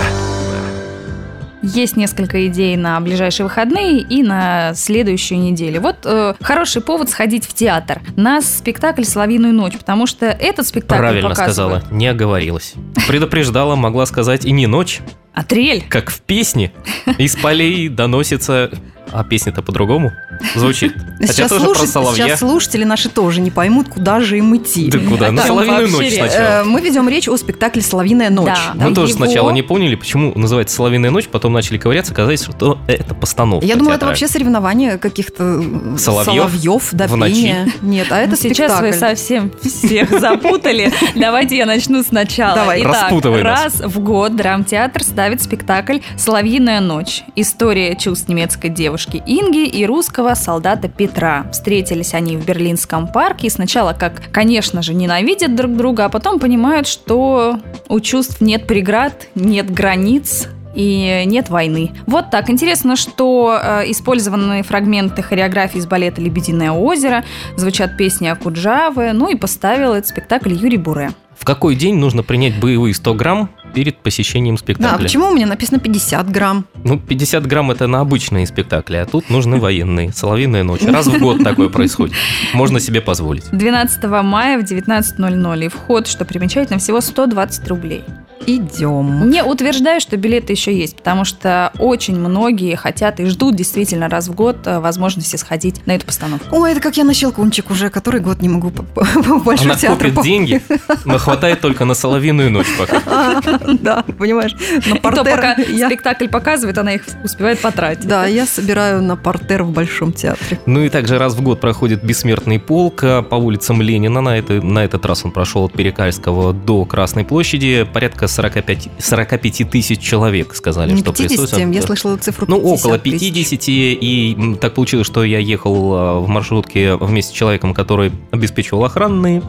Есть 1.74 1.96
несколько 1.96 2.46
идей 2.46 2.76
на 2.76 3.00
ближайшие 3.00 3.44
выходные 3.44 3.98
и 4.00 4.22
на 4.22 4.72
следующую 4.74 5.40
неделю. 5.40 5.80
Вот 5.80 5.96
э, 6.04 6.34
хороший 6.40 6.80
повод 6.80 7.10
сходить 7.10 7.44
в 7.44 7.54
театр 7.54 8.00
на 8.14 8.40
спектакль 8.40 9.02
«Соловьиную 9.02 9.52
ночь», 9.52 9.72
потому 9.76 10.06
что 10.06 10.26
этот 10.26 10.66
спектакль 10.66 11.00
Правильно 11.00 11.28
показывают. 11.30 11.82
сказала, 11.82 11.94
не 11.98 12.06
оговорилась. 12.06 12.74
Предупреждала, 13.08 13.74
могла 13.74 14.06
сказать 14.06 14.44
и 14.44 14.52
не 14.52 14.66
ночь, 14.68 15.00
А 15.34 15.42
трель? 15.42 15.84
как 15.88 16.10
в 16.10 16.20
песне. 16.20 16.72
Из 17.18 17.34
полей 17.36 17.88
доносится... 17.88 18.70
А 19.12 19.22
песня-то 19.22 19.62
по-другому 19.62 20.12
звучит. 20.54 20.94
Хотя 21.20 21.32
Сейчас, 21.32 21.48
тоже 21.50 21.64
про 21.64 21.74
слушать- 21.74 21.90
соловья. 21.92 22.24
сейчас 22.26 22.38
слушатели 22.40 22.84
наши 22.84 23.08
тоже 23.08 23.40
не 23.40 23.50
поймут, 23.50 23.88
куда 23.88 24.20
же 24.20 24.38
им 24.38 24.54
идти. 24.56 24.90
Да 24.90 24.98
куда? 24.98 25.30
На 25.32 25.38
Там 25.42 25.48
соловьиную 25.48 25.88
ночь 25.88 26.10
ре- 26.10 26.16
сначала. 26.16 26.62
Э, 26.62 26.64
Мы 26.64 26.80
ведем 26.80 27.08
речь 27.08 27.28
о 27.28 27.36
спектакле 27.36 27.80
«Соловьиная 27.82 28.30
ночь». 28.30 28.46
Да. 28.46 28.74
Мы 28.74 28.94
тоже 28.94 29.12
его- 29.12 29.24
сначала 29.24 29.50
не 29.50 29.62
поняли, 29.62 29.94
почему 29.94 30.32
называется 30.36 30.76
«Соловьиная 30.76 31.10
ночь», 31.10 31.26
потом 31.28 31.52
начали 31.52 31.78
ковыряться, 31.78 32.12
казалось, 32.14 32.42
что 32.44 32.78
это 32.86 33.14
постановка 33.14 33.64
Я 33.66 33.76
думала, 33.76 33.94
это 33.94 34.06
вообще 34.06 34.28
соревнование 34.28 34.98
каких-то 34.98 35.60
э, 35.62 35.96
Соловьев? 35.98 36.26
соловьев 36.50 36.88
до 36.92 37.06
В 37.08 37.16
ночи? 37.16 37.54
Нет, 37.82 38.08
а 38.10 38.18
это 38.20 38.30
Ну, 38.32 38.36
Сейчас 38.36 38.72
спектакль. 38.72 38.86
вы 38.86 38.92
совсем 38.92 39.52
всех 39.62 40.20
запутали. 40.20 40.92
Давайте 41.14 41.56
я 41.56 41.66
начну 41.66 42.02
сначала. 42.02 42.56
Давай. 42.56 42.82
Итак, 42.82 42.92
Распутывай 43.04 43.42
раз 43.42 43.80
в 43.80 43.98
год 44.00 44.36
драмтеатр 44.36 45.02
ставит 45.02 45.42
спектакль 45.42 45.98
«Соловьиная 46.18 46.80
ночь». 46.80 47.22
История 47.36 47.94
чувств 47.96 48.28
немецкой 48.28 48.68
девушки 48.68 49.22
Инги 49.26 49.66
и 49.66 49.86
русского 49.86 50.25
солдата 50.34 50.88
Петра. 50.88 51.46
Встретились 51.52 52.14
они 52.14 52.36
в 52.36 52.44
Берлинском 52.44 53.08
парке 53.08 53.46
и 53.46 53.50
сначала, 53.50 53.92
как, 53.92 54.30
конечно 54.32 54.82
же, 54.82 54.94
ненавидят 54.94 55.54
друг 55.54 55.76
друга, 55.76 56.06
а 56.06 56.08
потом 56.08 56.38
понимают, 56.38 56.86
что 56.86 57.58
у 57.88 58.00
чувств 58.00 58.40
нет 58.40 58.66
преград, 58.66 59.28
нет 59.34 59.70
границ, 59.70 60.48
и 60.74 61.22
нет 61.24 61.48
войны. 61.48 61.92
Вот 62.06 62.30
так. 62.30 62.50
Интересно, 62.50 62.96
что 62.96 63.58
э, 63.60 63.90
использованы 63.90 64.62
фрагменты 64.62 65.22
хореографии 65.22 65.78
из 65.78 65.86
балета 65.86 66.20
«Лебединое 66.20 66.70
озеро», 66.70 67.24
звучат 67.56 67.96
песни 67.96 68.28
Акуджавы, 68.28 69.12
ну 69.12 69.30
и 69.30 69.36
поставил 69.36 69.94
этот 69.94 70.10
спектакль 70.10 70.52
Юрий 70.52 70.76
Буре. 70.76 71.12
В 71.38 71.44
какой 71.44 71.76
день 71.76 71.96
нужно 71.96 72.22
принять 72.22 72.58
боевые 72.60 72.94
100 72.94 73.14
грамм 73.14 73.50
перед 73.76 73.98
посещением 73.98 74.54
Да, 74.54 74.60
спектакля? 74.60 75.02
почему 75.04 75.26
у 75.26 75.34
меня 75.34 75.46
написано 75.46 75.78
50 75.78 76.30
грамм? 76.30 76.64
Ну, 76.82 76.98
50 76.98 77.46
грамм 77.46 77.70
это 77.70 77.86
на 77.86 78.00
обычные 78.00 78.46
спектакли, 78.46 78.96
а 78.96 79.04
тут 79.04 79.28
нужны 79.28 79.58
военные. 79.58 80.14
Соловьиная 80.14 80.62
ночь. 80.62 80.80
Раз 80.82 81.06
в 81.08 81.18
год 81.20 81.44
такое 81.44 81.68
происходит. 81.68 82.14
Можно 82.54 82.80
себе 82.80 83.02
позволить. 83.02 83.44
12 83.52 84.02
мая 84.22 84.58
в 84.58 84.62
19.00 84.64 85.66
и 85.66 85.68
вход, 85.68 86.06
что 86.06 86.24
примечательно, 86.24 86.78
всего 86.78 87.02
120 87.02 87.68
рублей. 87.68 88.02
Идем. 88.46 89.30
Не 89.30 89.42
утверждаю, 89.42 90.00
что 90.00 90.16
билеты 90.16 90.52
еще 90.52 90.76
есть, 90.76 90.96
потому 90.96 91.24
что 91.24 91.72
очень 91.78 92.18
многие 92.18 92.76
хотят 92.76 93.18
и 93.20 93.26
ждут 93.26 93.56
действительно 93.56 94.08
раз 94.08 94.28
в 94.28 94.34
год 94.34 94.58
э, 94.66 94.78
возможности 94.78 95.36
сходить 95.36 95.86
на 95.86 95.92
эту 95.92 96.06
постановку. 96.06 96.46
Ой, 96.56 96.72
это 96.72 96.80
как 96.80 96.96
я 96.96 97.04
на 97.04 97.14
Щелкунчик 97.14 97.70
уже 97.70 97.90
который 97.90 98.20
год 98.20 98.42
не 98.42 98.48
могу 98.48 98.70
в 98.94 99.44
Большой 99.44 99.66
Она 99.66 99.74
театр 99.76 99.98
копит 99.98 100.14
по- 100.14 100.22
деньги, 100.22 100.62
но 101.04 101.18
хватает 101.18 101.60
только 101.60 101.84
на 101.84 101.94
соловиную 101.94 102.50
ночь 102.50 102.66
пока. 102.78 103.00
Да, 103.80 104.02
понимаешь, 104.18 104.54
И 104.86 104.92
то, 104.98 105.24
пока 105.24 105.56
спектакль 105.56 106.28
показывает, 106.28 106.78
она 106.78 106.94
их 106.94 107.02
успевает 107.24 107.60
потратить. 107.60 108.06
Да, 108.06 108.26
я 108.26 108.46
собираю 108.46 109.02
на 109.02 109.16
портер 109.16 109.62
в 109.62 109.70
Большом 109.70 110.12
театре. 110.12 110.60
Ну 110.66 110.82
и 110.82 110.88
также 110.88 111.18
раз 111.18 111.34
в 111.34 111.42
год 111.42 111.60
проходит 111.60 112.04
бессмертный 112.04 112.58
полк 112.58 113.02
а, 113.02 113.22
по 113.22 113.36
улицам 113.36 113.80
Ленина. 113.82 114.20
На, 114.20 114.38
это, 114.38 114.54
на 114.54 114.84
этот 114.84 115.04
раз 115.06 115.24
он 115.24 115.30
прошел 115.32 115.64
от 115.64 115.72
Перекальского 115.72 116.52
до 116.52 116.84
Красной 116.84 117.24
площади. 117.24 117.86
Порядка 117.92 118.25
45, 118.28 118.88
45 118.98 119.70
тысяч 119.70 120.00
человек 120.00 120.54
сказали, 120.54 120.92
Не 120.92 120.98
что 120.98 121.12
50, 121.12 121.28
присутствуют. 121.28 121.74
я 121.74 121.82
слышала 121.82 122.16
цифру 122.16 122.46
Ну, 122.48 122.60
50 122.60 122.78
около 122.78 122.98
тысяч. 122.98 123.32
50, 123.32 123.68
и 123.68 124.34
м, 124.38 124.56
так 124.56 124.74
получилось, 124.74 125.06
что 125.06 125.24
я 125.24 125.38
ехал 125.38 125.94
а, 125.94 126.20
в 126.20 126.28
маршрутке 126.28 126.96
вместе 126.96 127.32
с 127.32 127.36
человеком, 127.36 127.74
который 127.74 128.12
обеспечивал 128.30 128.84
охранные 128.84 129.42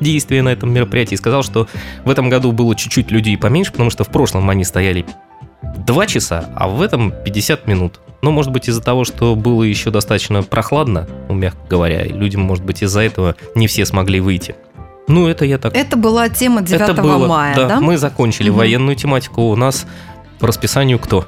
действия 0.00 0.42
на 0.42 0.50
этом 0.50 0.72
мероприятии, 0.72 1.14
и 1.14 1.18
сказал, 1.18 1.42
что 1.42 1.68
в 2.04 2.10
этом 2.10 2.28
году 2.28 2.52
было 2.52 2.74
чуть-чуть 2.76 3.10
людей 3.10 3.36
поменьше, 3.38 3.72
потому 3.72 3.90
что 3.90 4.04
в 4.04 4.08
прошлом 4.08 4.48
они 4.50 4.64
стояли 4.64 5.06
2 5.86 6.06
часа, 6.06 6.50
а 6.54 6.68
в 6.68 6.82
этом 6.82 7.12
50 7.24 7.66
минут. 7.66 8.00
Ну, 8.22 8.30
может 8.30 8.50
быть, 8.50 8.68
из-за 8.68 8.82
того, 8.82 9.04
что 9.04 9.34
было 9.36 9.62
еще 9.62 9.90
достаточно 9.90 10.42
прохладно, 10.42 11.06
ну, 11.28 11.34
мягко 11.34 11.60
говоря, 11.68 12.02
и 12.02 12.12
людям, 12.12 12.42
может 12.42 12.64
быть, 12.64 12.82
из-за 12.82 13.00
этого 13.00 13.36
не 13.54 13.66
все 13.68 13.84
смогли 13.86 14.20
выйти. 14.20 14.56
Ну, 15.08 15.28
это 15.28 15.44
я 15.44 15.58
так... 15.58 15.74
Это 15.76 15.96
была 15.96 16.28
тема 16.28 16.62
9 16.62 16.80
это 16.80 17.02
было, 17.02 17.26
мая, 17.26 17.54
да? 17.54 17.80
Мы 17.80 17.96
закончили 17.96 18.48
Мгм. 18.48 18.58
военную 18.58 18.96
тематику. 18.96 19.42
У 19.50 19.56
нас 19.56 19.86
по 20.38 20.46
расписанию 20.46 20.98
кто? 20.98 21.26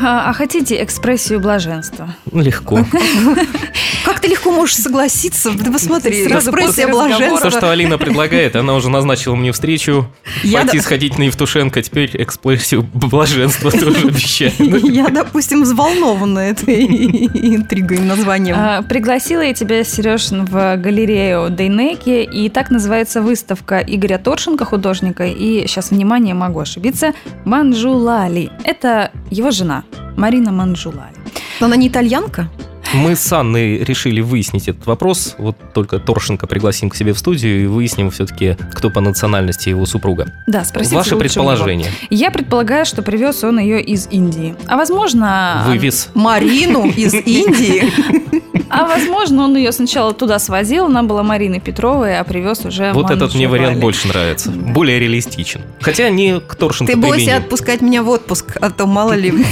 А, 0.00 0.30
а 0.30 0.32
хотите 0.32 0.82
экспрессию 0.82 1.40
блаженства? 1.40 2.14
Ну, 2.30 2.42
Легко. 2.42 2.84
Как 4.04 4.20
ты 4.20 4.28
легко 4.28 4.52
можешь 4.52 4.76
согласиться? 4.76 5.50
Ты 5.52 5.72
посмотри, 5.72 6.26
Сразу 6.26 6.50
экспрессия 6.50 6.88
блаженства. 6.88 7.50
То, 7.50 7.56
что 7.56 7.70
Алина 7.70 7.96
предлагает, 7.96 8.54
она 8.56 8.74
уже 8.74 8.90
назначила 8.90 9.34
мне 9.34 9.52
встречу. 9.52 10.06
Пойти 10.52 10.80
сходить 10.80 11.18
на 11.18 11.24
Евтушенко, 11.24 11.80
теперь 11.82 12.10
эксплессию 12.14 12.82
блаженства 12.92 13.70
тоже 13.72 14.08
обещаю. 14.08 14.52
Я, 14.58 15.08
допустим, 15.08 15.62
взволнована 15.62 16.40
этой 16.40 16.84
интригой 16.84 17.98
названием. 17.98 18.56
А, 18.58 18.82
Пригласила 18.82 19.40
я 19.40 19.54
тебя, 19.54 19.84
Сереж, 19.84 20.30
в 20.30 20.76
галерею 20.76 21.50
Дейнеки, 21.50 22.22
и 22.22 22.48
так 22.48 22.70
называется 22.70 23.22
выставка 23.22 23.78
Игоря 23.86 24.18
Торшенко, 24.18 24.64
художника, 24.64 25.24
и 25.24 25.66
сейчас, 25.66 25.90
внимание, 25.90 26.34
могу 26.34 26.60
ошибиться, 26.60 27.12
Манжулали. 27.44 28.50
Это 28.64 29.10
его 29.30 29.50
жена, 29.50 29.83
Марина 30.16 30.52
Манжулали. 30.52 31.16
Но 31.60 31.66
она 31.66 31.76
не 31.76 31.88
итальянка? 31.88 32.48
Мы 32.94 33.16
с 33.16 33.32
Анной 33.32 33.78
решили 33.78 34.20
выяснить 34.20 34.68
этот 34.68 34.86
вопрос. 34.86 35.34
Вот 35.38 35.56
только 35.72 35.98
Торшенко 35.98 36.46
пригласим 36.46 36.90
к 36.90 36.94
себе 36.94 37.12
в 37.12 37.18
студию 37.18 37.64
и 37.64 37.66
выясним 37.66 38.10
все-таки, 38.10 38.56
кто 38.72 38.88
по 38.90 39.00
национальности 39.00 39.68
его 39.68 39.84
супруга. 39.84 40.32
Да, 40.46 40.64
спросите 40.64 40.96
Ваше 40.96 41.16
предположение. 41.16 41.90
Я 42.10 42.30
предполагаю, 42.30 42.86
что 42.86 43.02
привез 43.02 43.42
он 43.42 43.58
ее 43.58 43.82
из 43.82 44.06
Индии. 44.10 44.54
А 44.68 44.76
возможно... 44.76 45.64
Вывез. 45.66 46.10
Марину 46.14 46.86
из 46.86 47.14
Индии. 47.14 47.90
А 48.74 48.86
возможно, 48.86 49.44
он 49.44 49.56
ее 49.56 49.72
сначала 49.72 50.12
туда 50.12 50.38
свозил, 50.38 50.86
она 50.86 51.02
была 51.02 51.22
Мариной 51.22 51.60
Петровой, 51.60 52.18
а 52.18 52.24
привез 52.24 52.64
уже 52.64 52.92
Вот 52.92 53.10
этот 53.10 53.34
мне 53.34 53.48
вариант 53.48 53.78
больше 53.78 54.08
нравится. 54.08 54.50
Более 54.50 54.98
реалистичен. 54.98 55.62
Хотя 55.80 56.10
не 56.10 56.40
к 56.40 56.54
Торшенко 56.56 56.92
Ты 56.92 56.98
бойся 56.98 57.36
отпускать 57.36 57.80
меня 57.80 58.02
в 58.02 58.08
отпуск, 58.08 58.56
а 58.60 58.70
то 58.70 58.86
мало 58.86 59.12
ли. 59.12 59.32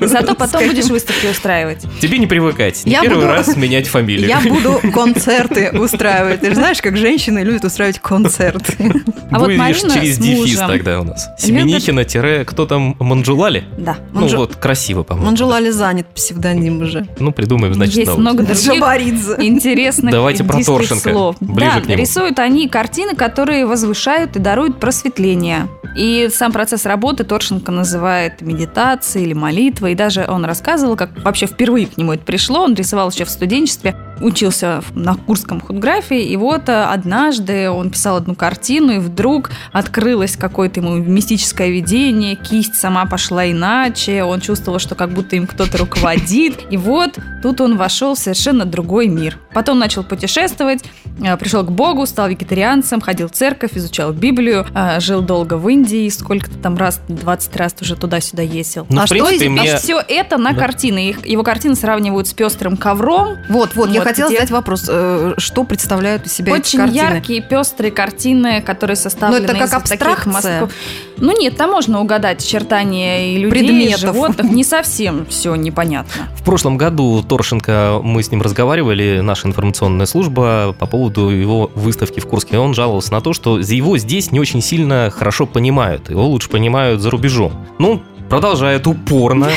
Зато 0.00 0.34
потом 0.34 0.66
будешь 0.68 0.86
выставки 0.86 1.26
устраивать. 1.26 1.84
Тебе 2.00 2.18
не 2.18 2.26
привыкать. 2.26 2.84
Не 2.84 2.92
Я 2.92 3.02
первый 3.02 3.26
раз 3.26 3.56
менять 3.56 3.88
фамилию. 3.88 4.28
Я 4.28 4.40
буду 4.40 4.80
концерты 4.92 5.70
устраивать. 5.72 6.40
Ты 6.40 6.50
же 6.50 6.54
знаешь, 6.54 6.80
как 6.80 6.96
женщины 6.96 7.40
любят 7.40 7.64
устраивать 7.64 7.98
концерты. 7.98 9.02
А 9.30 9.38
вот 9.38 9.50
Марина 9.52 9.94
через 9.94 10.18
дефис 10.18 10.58
тогда 10.58 11.00
у 11.00 11.04
нас. 11.04 11.28
Семенихина 11.38 12.04
тире 12.04 12.44
кто 12.44 12.66
там 12.66 12.96
Манжулали? 12.98 13.64
Да. 13.76 13.96
Ну 14.12 14.26
вот, 14.28 14.56
красиво, 14.56 15.02
по-моему. 15.02 15.30
Манжулали 15.30 15.70
занят 15.70 16.06
псевдоним 16.14 16.82
уже. 16.82 17.06
Ну, 17.18 17.32
придумаем, 17.32 17.74
значит, 17.74 17.87
Есть 17.96 18.08
новый. 18.08 18.20
много 18.20 18.42
других 18.44 19.38
интересных 19.38 20.12
Давайте 20.12 20.44
про 20.44 20.62
Торшенко. 20.62 21.10
слов. 21.10 21.36
Ближе 21.40 21.72
да, 21.74 21.80
к 21.80 21.86
нему. 21.86 22.00
рисуют 22.00 22.38
они 22.38 22.68
картины, 22.68 23.14
которые 23.14 23.66
возвышают 23.66 24.36
и 24.36 24.38
даруют 24.38 24.80
просветление. 24.80 25.68
И 25.96 26.28
сам 26.32 26.52
процесс 26.52 26.86
работы 26.86 27.24
Торшенко 27.24 27.72
называет 27.72 28.40
медитацией 28.40 29.26
или 29.26 29.32
молитвой. 29.32 29.92
И 29.92 29.94
даже 29.94 30.26
он 30.28 30.44
рассказывал, 30.44 30.96
как 30.96 31.10
вообще 31.24 31.46
впервые 31.46 31.86
к 31.86 31.96
нему 31.96 32.12
это 32.12 32.24
пришло. 32.24 32.60
Он 32.64 32.74
рисовал 32.74 33.10
еще 33.10 33.24
в 33.24 33.30
студенчестве, 33.30 33.96
учился 34.20 34.82
на 34.94 35.14
Курском 35.14 35.60
худграфии. 35.60 36.22
И 36.22 36.36
вот 36.36 36.68
э, 36.68 36.82
однажды 36.84 37.70
он 37.70 37.90
писал 37.90 38.16
одну 38.16 38.34
картину, 38.34 38.92
и 38.92 38.98
вдруг 38.98 39.50
открылось 39.72 40.36
какое-то 40.36 40.80
ему 40.80 40.96
мистическое 40.96 41.68
видение, 41.68 42.36
кисть 42.36 42.74
сама 42.76 43.06
пошла 43.06 43.50
иначе, 43.50 44.22
он 44.24 44.40
чувствовал, 44.40 44.78
что 44.78 44.94
как 44.94 45.10
будто 45.10 45.36
им 45.36 45.46
кто-то 45.46 45.78
руководит. 45.78 46.60
И 46.70 46.76
вот 46.76 47.18
тут 47.42 47.60
он 47.60 47.76
вошел 47.76 48.14
в 48.14 48.18
совершенно 48.18 48.64
другой 48.64 49.08
мир. 49.08 49.38
Потом 49.54 49.78
начал 49.78 50.04
путешествовать, 50.04 50.82
э, 51.22 51.36
пришел 51.36 51.62
к 51.64 51.70
Богу, 51.70 52.06
стал 52.06 52.28
вегетарианцем, 52.28 53.00
ходил 53.00 53.28
в 53.28 53.32
церковь, 53.32 53.72
изучал 53.74 54.12
Библию, 54.12 54.66
э, 54.74 55.00
жил 55.00 55.22
долго 55.22 55.54
в 55.56 55.68
Индии, 55.68 56.08
сколько-то 56.08 56.58
там 56.58 56.76
раз, 56.76 57.00
20 57.08 57.56
раз 57.56 57.74
уже 57.80 57.96
туда-сюда 57.96 58.42
ездил. 58.42 58.86
Ну, 58.88 59.00
А 59.00 59.04
в 59.04 59.06
что 59.06 59.14
принципе, 59.16 59.46
из- 59.46 59.50
мне... 59.50 59.76
все 59.76 60.00
это 60.06 60.36
на 60.38 60.52
Да. 60.52 60.58
картины. 60.60 61.10
Их- 61.10 61.26
Его 61.26 61.42
картины 61.42 61.74
сравнивают 61.74 62.26
с 62.28 62.32
пестрым 62.32 62.76
ковром. 62.76 63.36
Вот, 63.48 63.74
вот, 63.74 63.88
я 63.90 64.00
Вот 64.00 64.07
хотела 64.08 64.28
где- 64.28 64.36
задать 64.36 64.50
вопрос, 64.50 64.84
э, 64.88 65.34
что 65.38 65.64
представляют 65.64 66.26
из 66.26 66.32
себя 66.32 66.52
эти 66.52 66.60
Очень 66.60 66.78
картины? 66.80 66.96
яркие, 67.00 67.42
пестрые 67.42 67.90
картины, 67.92 68.60
которые 68.62 68.96
составлены 68.96 69.40
Но 69.40 69.52
это 69.52 69.54
как 69.54 69.64
из 69.84 69.88
таких 69.88 70.06
абстракция? 70.06 70.32
мазков. 70.60 70.72
Ну 71.20 71.36
нет, 71.38 71.56
там 71.56 71.70
можно 71.72 72.00
угадать 72.00 72.44
очертания 72.44 73.34
и 73.34 73.38
людей, 73.38 73.62
и 73.62 73.66
Предметов. 73.66 74.00
животных. 74.00 74.50
Не 74.50 74.62
совсем 74.64 75.26
все 75.26 75.54
непонятно. 75.56 76.28
В 76.36 76.44
прошлом 76.44 76.76
году 76.76 77.22
Торшенко, 77.22 78.00
мы 78.02 78.22
с 78.22 78.30
ним 78.30 78.40
разговаривали, 78.42 79.20
наша 79.22 79.48
информационная 79.48 80.06
служба, 80.06 80.74
по 80.78 80.86
поводу 80.86 81.28
его 81.30 81.70
выставки 81.74 82.20
в 82.20 82.26
Курске. 82.26 82.58
Он 82.58 82.72
жаловался 82.74 83.12
на 83.12 83.20
то, 83.20 83.32
что 83.32 83.58
его 83.58 83.98
здесь 83.98 84.30
не 84.30 84.38
очень 84.40 84.62
сильно 84.62 85.10
хорошо 85.14 85.46
понимают. 85.46 86.08
Его 86.08 86.26
лучше 86.28 86.48
понимают 86.48 87.00
за 87.00 87.10
рубежом. 87.10 87.52
Ну, 87.80 88.00
продолжает 88.28 88.86
упорно 88.86 89.48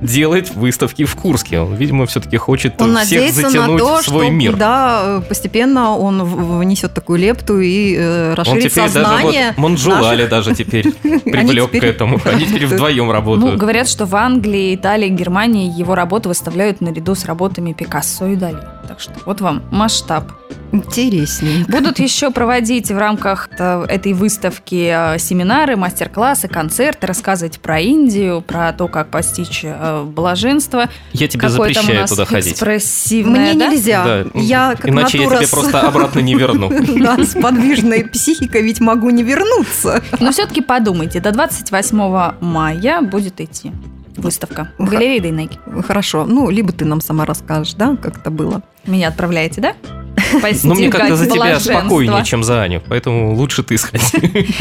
делать 0.00 0.54
выставки 0.54 1.04
в 1.04 1.14
Курске. 1.16 1.60
Он, 1.60 1.74
видимо, 1.74 2.06
все-таки 2.06 2.36
хочет 2.36 2.80
Он 2.80 2.96
всех 2.98 3.10
надеется 3.20 3.42
на 3.42 3.48
затянуть 3.50 3.78
то, 3.78 3.96
в 3.96 4.02
свой 4.04 4.26
что 4.26 4.32
мир. 4.34 4.56
да, 4.56 5.22
постепенно 5.28 5.96
он 5.96 6.22
внесет 6.24 6.94
такую 6.94 7.18
лепту 7.18 7.58
и 7.60 7.94
э, 7.98 8.30
Он 8.30 8.34
расширит 8.36 8.70
теперь 8.72 8.84
даже 8.84 8.92
сознание. 8.94 9.46
вот 9.48 9.58
Монжулали 9.58 10.26
даже 10.26 10.54
теперь 10.54 10.92
привлек 10.92 11.70
к 11.70 11.72
теперь- 11.72 11.90
этому. 11.90 12.20
Они 12.24 12.44
теперь 12.46 12.66
вдвоем 12.68 13.06
Ну, 13.06 13.12
работают. 13.12 13.56
говорят, 13.58 13.88
что 13.88 14.06
в 14.06 14.14
Англии, 14.16 14.74
Италии, 14.74 15.08
Германии 15.08 15.70
его 15.76 15.94
работы 15.94 16.28
выставляют 16.28 16.80
наряду 16.80 17.14
с 17.14 17.24
работами 17.24 17.72
Пикассо 17.72 18.26
и 18.28 18.36
Дали. 18.36 18.58
Так 18.86 19.00
что 19.00 19.12
вот 19.26 19.40
вам 19.40 19.62
масштаб. 19.70 20.24
Интереснее. 20.70 21.64
Будут 21.66 21.98
еще 21.98 22.30
проводить 22.30 22.90
в 22.90 22.98
рамках 22.98 23.48
этой 23.58 24.12
выставки 24.12 25.14
э, 25.14 25.18
семинары, 25.18 25.76
мастер-классы, 25.76 26.46
концерты, 26.48 27.06
рассказывать 27.06 27.58
про 27.58 27.80
Индию, 27.80 28.42
про 28.42 28.72
то, 28.72 28.86
как 28.88 29.08
постичь 29.08 29.60
э, 29.64 29.74
блаженство. 30.04 30.88
Я 31.12 31.28
тебе 31.28 31.48
запрещаю 31.48 32.06
туда 32.06 32.24
ходить. 32.24 32.52
экспрессивное, 32.54 33.52
Мне 33.52 33.54
да? 33.54 33.68
нельзя. 33.68 34.04
Да, 34.04 34.40
Я 34.40 34.74
как 34.76 34.88
Иначе 34.90 35.18
я 35.18 35.24
натура 35.24 35.36
тебе 35.38 35.46
с- 35.46 35.50
просто 35.50 35.80
обратно 35.80 36.20
не 36.20 36.34
верну. 36.34 36.70
Да, 36.98 37.16
с 37.24 37.34
подвижной 37.40 38.04
психикой 38.04 38.62
ведь 38.62 38.80
могу 38.80 39.10
не 39.10 39.22
вернуться. 39.22 40.02
Но 40.20 40.32
все-таки 40.32 40.60
подумайте, 40.60 41.20
до 41.20 41.32
28 41.32 42.32
мая 42.40 43.00
будет 43.02 43.40
идти 43.40 43.72
выставка 44.16 44.72
в 44.78 44.88
галерее 44.88 45.20
Дейнеки. 45.20 45.58
Хорошо. 45.86 46.24
Ну, 46.26 46.50
либо 46.50 46.72
ты 46.72 46.84
нам 46.84 47.00
сама 47.00 47.24
расскажешь, 47.24 47.74
да, 47.74 47.96
как 47.96 48.18
это 48.18 48.30
было. 48.30 48.62
Меня 48.84 49.08
отправляете, 49.08 49.60
да? 49.60 49.74
Ну, 50.64 50.74
мне 50.74 50.90
как-то 50.90 51.14
за 51.16 51.26
тебя 51.26 51.60
спокойнее, 51.60 52.24
чем 52.24 52.42
за 52.42 52.62
Аню, 52.62 52.82
поэтому 52.88 53.34
лучше 53.34 53.62
ты 53.62 53.78
сходи. 53.78 54.02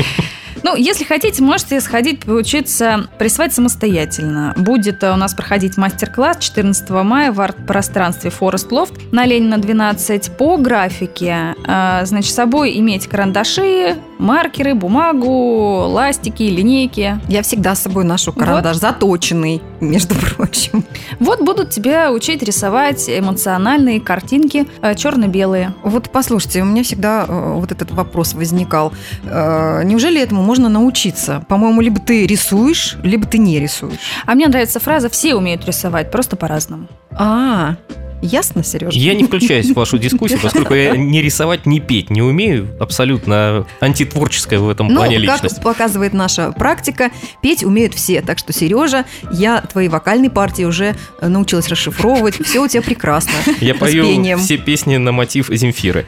Ну, 0.70 0.76
если 0.76 1.06
хотите, 1.06 1.42
можете 1.42 1.80
сходить 1.80 2.26
поучиться 2.26 3.08
рисовать 3.20 3.54
самостоятельно. 3.54 4.54
Будет 4.58 5.02
э, 5.02 5.14
у 5.14 5.16
нас 5.16 5.34
проходить 5.34 5.78
мастер-класс 5.78 6.40
14 6.40 6.90
мая 6.90 7.32
в 7.32 7.40
арт-пространстве 7.40 8.34
Forest 8.38 8.68
Loft 8.72 9.00
на 9.14 9.26
Ленина 9.26 9.60
12 9.60 10.36
по 10.36 10.58
графике. 10.58 11.56
Э, 11.66 12.02
Значит, 12.04 12.34
с 12.34 12.36
собой 12.36 12.78
иметь 12.80 13.08
карандаши, 13.08 13.96
маркеры, 14.20 14.76
бумагу, 14.76 15.86
ластики, 15.88 16.44
линейки. 16.44 17.18
Я 17.30 17.44
всегда 17.44 17.74
с 17.74 17.84
собой 17.84 18.04
ношу 18.04 18.34
карандаш, 18.34 18.76
заточенный, 18.76 19.62
между 19.80 20.16
прочим. 20.36 20.84
Вот 21.22 21.40
будут 21.40 21.70
тебя 21.70 22.12
учить 22.12 22.44
рисовать 22.44 23.10
эмоциональные 23.10 24.02
картинки 24.02 24.68
э, 24.82 24.96
черно-белые. 24.96 25.74
Вот 25.84 26.10
послушайте, 26.12 26.62
у 26.64 26.66
меня 26.66 26.84
всегда 26.84 27.26
вот 27.26 27.72
этот 27.72 27.92
вопрос 27.92 28.34
возникал. 28.34 28.92
Неужели 29.24 30.22
этому 30.22 30.42
можно 30.42 30.57
научиться? 30.62 31.46
По-моему, 31.48 31.82
либо 31.82 32.00
ты 32.00 32.26
рисуешь, 32.26 32.98
либо 33.04 33.26
ты 33.26 33.38
не 33.38 33.60
рисуешь. 33.60 34.00
А 34.26 34.36
мне 34.36 34.48
нравится 34.48 34.80
фраза 34.80 35.10
«все 35.10 35.36
умеют 35.36 35.66
рисовать, 35.66 36.12
просто 36.12 36.36
по-разному». 36.36 36.88
А, 37.12 37.76
Ясно, 38.22 38.64
Сережа? 38.64 38.98
Я 38.98 39.14
не 39.14 39.24
включаюсь 39.24 39.70
в 39.70 39.74
вашу 39.74 39.98
дискуссию, 40.00 40.40
поскольку 40.42 40.74
я 40.74 40.96
ни 40.96 41.20
рисовать, 41.20 41.66
ни 41.66 41.80
петь 41.80 42.10
не 42.10 42.22
умею. 42.22 42.68
Абсолютно 42.80 43.66
антитворческая 43.80 44.60
в 44.60 44.70
этом 44.70 44.88
ну, 44.88 44.96
плане 44.96 45.20
как 45.20 45.36
личность. 45.36 45.62
показывает 45.62 46.14
наша 46.14 46.52
практика, 46.52 47.12
петь 47.42 47.64
умеют 47.64 47.94
все. 47.94 48.22
Так 48.22 48.40
что, 48.40 48.54
Сережа, 48.54 49.06
я 49.32 49.62
твои 49.62 49.88
вокальные 49.88 50.32
партии 50.32 50.64
уже 50.64 50.96
научилась 51.22 51.68
расшифровывать. 51.68 52.36
Все 52.46 52.60
у 52.60 52.68
тебя 52.68 52.82
прекрасно. 52.82 53.34
Я 53.62 53.76
пою 53.76 54.38
все 54.38 54.58
песни 54.58 54.98
на 54.98 55.12
мотив 55.12 55.50
Земфиры. 55.50 56.06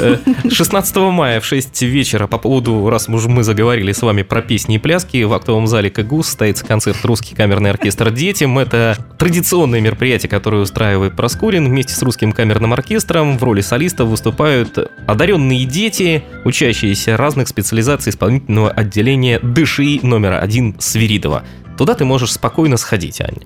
Э, 0.00 0.18
16 0.50 0.96
мая 0.96 1.40
в 1.40 1.44
6 1.44 1.82
вечера 1.82 2.26
по 2.26 2.38
поводу, 2.38 2.88
раз 2.90 3.08
уж 3.08 3.26
мы 3.26 3.42
заговорили 3.42 3.92
с 3.92 4.02
вами 4.02 4.22
про 4.22 4.42
песни 4.42 4.76
и 4.76 4.78
пляски, 4.78 5.22
в 5.24 5.32
актовом 5.32 5.66
зале 5.66 5.90
КГУ 5.90 6.22
состоится 6.22 6.64
концерт 6.64 7.04
«Русский 7.04 7.34
камерный 7.34 7.70
оркестр 7.70 8.10
детям». 8.10 8.58
Это 8.58 8.98
традиционное 9.18 9.80
мероприятие, 9.80 10.28
которое 10.28 10.62
устраивает 10.62 11.16
Проскурин. 11.48 11.66
Вместе 11.70 11.94
с 11.94 12.02
Русским 12.02 12.32
камерным 12.32 12.74
оркестром 12.74 13.38
в 13.38 13.42
роли 13.42 13.62
солистов 13.62 14.10
выступают 14.10 14.76
одаренные 15.06 15.64
дети, 15.64 16.22
учащиеся 16.44 17.16
разных 17.16 17.48
специализаций 17.48 18.10
исполнительного 18.10 18.70
отделения 18.70 19.40
ДШИ 19.40 20.00
номер 20.02 20.34
один 20.42 20.78
Свиридова. 20.78 21.44
Туда 21.78 21.94
ты 21.94 22.04
можешь 22.04 22.32
спокойно 22.32 22.76
сходить, 22.76 23.22
Аня. 23.22 23.40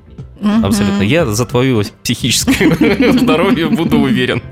Абсолютно. 0.63 1.03
Я 1.03 1.27
за 1.27 1.47
твое 1.47 1.83
психическое 2.03 3.13
здоровье 3.19 3.69
буду 3.69 3.99
уверен. 3.99 4.43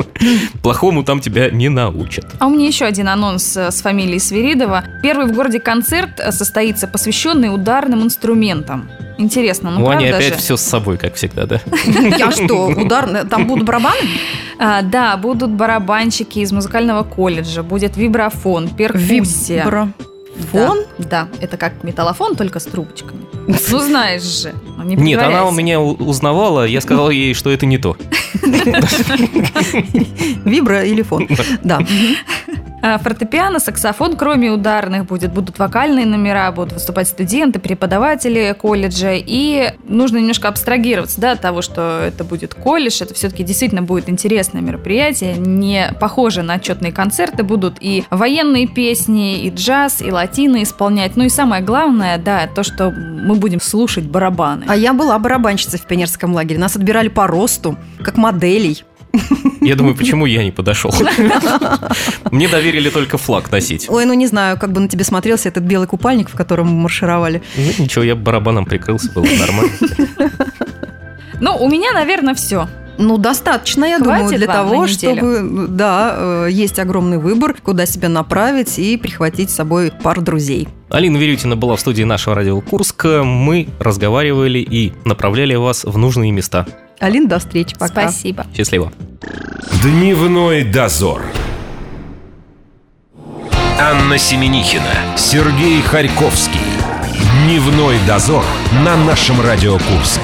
Плохому 0.63 1.03
там 1.05 1.21
тебя 1.21 1.51
не 1.51 1.69
научат. 1.69 2.27
А 2.39 2.47
у 2.47 2.51
меня 2.51 2.67
еще 2.67 2.85
один 2.85 3.09
анонс 3.09 3.57
э, 3.57 3.71
с 3.71 3.81
фамилией 3.81 4.19
Свиридова. 4.19 4.85
Первый 5.03 5.27
в 5.27 5.33
городе 5.35 5.61
концерт 5.61 6.19
э, 6.19 6.33
состоится, 6.33 6.87
посвященный 6.87 7.53
ударным 7.55 8.03
инструментам. 8.03 8.89
Интересно, 9.19 9.71
ну 9.71 9.85
У 9.85 9.89
Ани 9.89 10.07
правда 10.07 10.17
опять 10.17 10.35
же? 10.35 10.41
все 10.41 10.57
с 10.57 10.63
собой, 10.63 10.97
как 10.97 11.15
всегда, 11.15 11.45
да? 11.47 11.61
Я 12.19 12.31
что, 12.31 12.67
удар? 12.77 13.27
Там 13.29 13.47
будут 13.47 13.67
барабаны? 13.67 14.01
А, 14.59 14.83
да, 14.83 15.17
будут 15.17 15.51
барабанщики 15.51 16.39
из 16.39 16.53
музыкального 16.53 17.03
колледжа, 17.03 17.63
будет 17.63 17.97
вибрафон, 17.97 18.69
перкуссия. 18.69 19.93
Вибрафон? 20.41 20.79
Да, 20.99 21.29
да, 21.29 21.29
это 21.41 21.57
как 21.57 21.83
металлофон, 21.85 22.37
только 22.37 22.61
с 22.61 22.65
трубочками. 22.65 23.21
Ну 23.47 23.79
знаешь 23.79 24.23
же. 24.23 24.55
не 24.85 24.97
Нет, 24.97 25.21
она 25.21 25.45
у 25.47 25.51
меня 25.51 25.81
узнавала, 25.81 26.67
я 26.67 26.81
сказал 26.81 27.11
ей, 27.11 27.35
что 27.35 27.51
это 27.51 27.67
не 27.67 27.79
то. 27.79 27.97
Вибро 30.45 30.85
или 30.85 31.03
фон? 31.03 31.29
Да. 31.63 31.81
А, 32.83 32.99
Фортепиано, 32.99 33.61
саксофон, 33.61 34.17
кроме 34.17 34.51
ударных, 34.51 35.05
будет, 35.05 35.33
будут 35.33 35.59
вокальные 35.59 36.07
номера, 36.07 36.51
будут 36.51 36.75
выступать 36.75 37.09
студенты, 37.09 37.59
преподаватели 37.59 38.55
колледжа. 38.59 39.13
И 39.15 39.75
нужно 39.87 40.19
немножко 40.19 40.49
абстрагироваться 40.49 41.21
да, 41.21 41.33
от 41.33 41.41
того, 41.41 41.63
что 41.63 42.01
это 42.07 42.25
будет 42.25 42.55
колледж. 42.55 43.03
Это 43.03 43.15
все-таки 43.15 43.45
действительно 43.45 43.83
будет 43.83 44.09
интересное 44.09 44.63
мероприятие, 44.63 45.37
не 45.37 45.93
похоже 46.01 46.43
на 46.43 46.55
отчетные 46.55 46.93
концерты. 46.93 47.43
Будут 47.43 47.77
и 47.81 48.05
военные 48.11 48.67
песни, 48.67 49.43
и 49.43 49.51
джаз, 49.51 50.01
и 50.01 50.11
латины 50.11 50.63
исполнять. 50.63 51.17
Ну 51.17 51.25
и 51.25 51.29
самое 51.29 51.63
главное, 51.63 52.17
да, 52.19 52.47
то, 52.47 52.63
что 52.63 52.91
мы 52.91 53.35
будем 53.35 53.61
слушать 53.61 54.05
барабаны. 54.05 54.65
А 54.69 54.77
я 54.77 54.95
была 54.95 55.19
барабанщицей 55.19 55.79
в 55.79 55.87
пионерском 55.87 56.33
лагере. 56.33 56.59
Нас 56.59 56.77
отбирали 56.77 57.09
по 57.09 57.27
росту, 57.27 57.77
как 58.03 58.17
моделей. 58.17 58.85
Я 59.61 59.75
думаю, 59.75 59.95
почему 59.95 60.27
я 60.27 60.45
не 60.45 60.51
подошел. 60.51 60.95
Мне 62.31 62.49
доверили 62.49 62.91
только 62.91 63.19
флаг 63.19 63.51
носить. 63.51 63.87
Ой, 63.89 64.05
ну 64.05 64.15
не 64.15 64.27
знаю, 64.27 64.59
как 64.59 64.73
бы 64.73 64.81
на 64.81 64.89
тебе 64.89 65.05
смотрелся 65.05 65.49
этот 65.49 65.65
белый 65.65 65.87
купальник, 65.87 66.31
в 66.31 66.37
котором 66.37 66.69
мы 66.69 66.83
маршировали. 66.83 67.43
Ну, 67.57 67.85
ничего, 67.85 68.05
я 68.05 68.17
барабаном 68.17 68.65
прикрылся, 68.65 69.11
было 69.13 69.27
нормально. 69.39 69.73
Ну, 71.41 71.57
у 71.57 71.69
меня, 71.71 71.93
наверное, 71.93 72.35
все. 72.35 72.69
Ну, 72.99 73.17
достаточно, 73.17 73.87
я 73.87 73.99
думаю, 73.99 74.21
Хватит 74.21 74.39
для 74.39 74.47
вам 74.47 74.57
того, 74.57 74.87
чтобы, 74.87 75.67
да, 75.69 76.15
э, 76.17 76.49
есть 76.51 76.79
огромный 76.79 77.17
выбор, 77.17 77.57
куда 77.63 77.87
себя 77.87 78.11
направить 78.11 78.79
и 78.79 78.99
прихватить 78.99 79.51
с 79.51 79.55
собой 79.55 79.91
пару 80.03 80.21
друзей. 80.21 80.69
Алина 80.91 81.17
Верютина 81.17 81.57
была 81.57 81.77
в 81.77 81.81
студии 81.81 82.03
нашего 82.03 82.37
радио 82.37 82.61
Курск. 82.61 83.07
Мы 83.25 83.69
разговаривали 83.79 84.59
и 84.59 84.93
направляли 85.07 85.55
вас 85.55 85.85
в 85.85 85.97
нужные 85.97 86.31
места. 86.31 86.67
Алин, 87.01 87.29
до 87.29 87.39
встречи, 87.39 87.75
пока. 87.77 88.11
Спасибо. 88.11 88.47
Счастливо. 88.55 88.93
Дневной 89.83 90.65
дозор. 90.65 91.23
Анна 93.81 94.19
Семенихина, 94.19 95.17
Сергей 95.17 95.81
Харьковский. 95.81 96.61
Дневной 97.45 97.97
дозор 98.07 98.45
на 98.85 98.97
нашем 98.97 99.41
Радио 99.41 99.79
Курск. 99.79 100.21